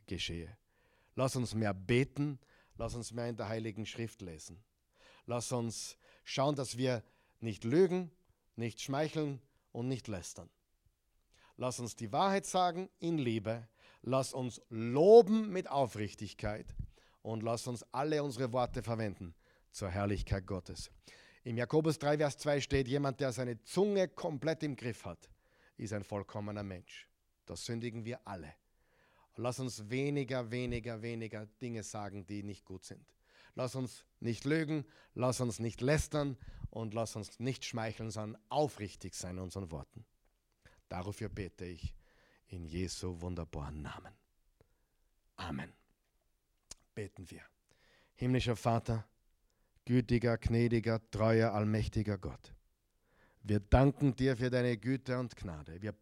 [0.07, 0.57] geschehe.
[1.15, 2.39] Lass uns mehr beten,
[2.77, 4.63] lass uns mehr in der Heiligen Schrift lesen.
[5.27, 7.03] Lass uns schauen, dass wir
[7.41, 8.11] nicht lügen,
[8.57, 9.41] nicht schmeicheln
[9.73, 10.51] und nicht lästern.
[11.57, 13.69] Lass uns die Wahrheit sagen in Liebe
[14.03, 16.75] Lass uns loben mit Aufrichtigkeit
[17.23, 19.35] und lass uns alle unsere Worte verwenden
[19.73, 20.91] zur Herrlichkeit Gottes.
[21.45, 25.31] Im Jakobus 3, Vers 2 steht, jemand, der seine Zunge komplett im Griff hat,
[25.77, 27.09] ist ein vollkommener Mensch.
[27.47, 28.55] Das sündigen wir alle.
[29.37, 33.15] Lass uns weniger, weniger, weniger Dinge sagen, die nicht gut sind.
[33.55, 34.85] Lass uns nicht lügen,
[35.15, 36.37] lass uns nicht lästern
[36.71, 40.05] und lass uns nicht schmeicheln, sondern aufrichtig sein in unseren Worten.
[40.89, 41.95] Dafür bete ich
[42.51, 44.13] in Jesu wunderbaren Namen.
[45.37, 45.73] Amen.
[46.95, 47.43] Beten wir.
[48.17, 49.07] Himmlischer Vater,
[49.85, 52.55] gütiger, gnädiger, treuer, allmächtiger Gott.
[53.43, 55.81] Wir danken dir für deine Güte und Gnade.
[55.81, 55.93] Wir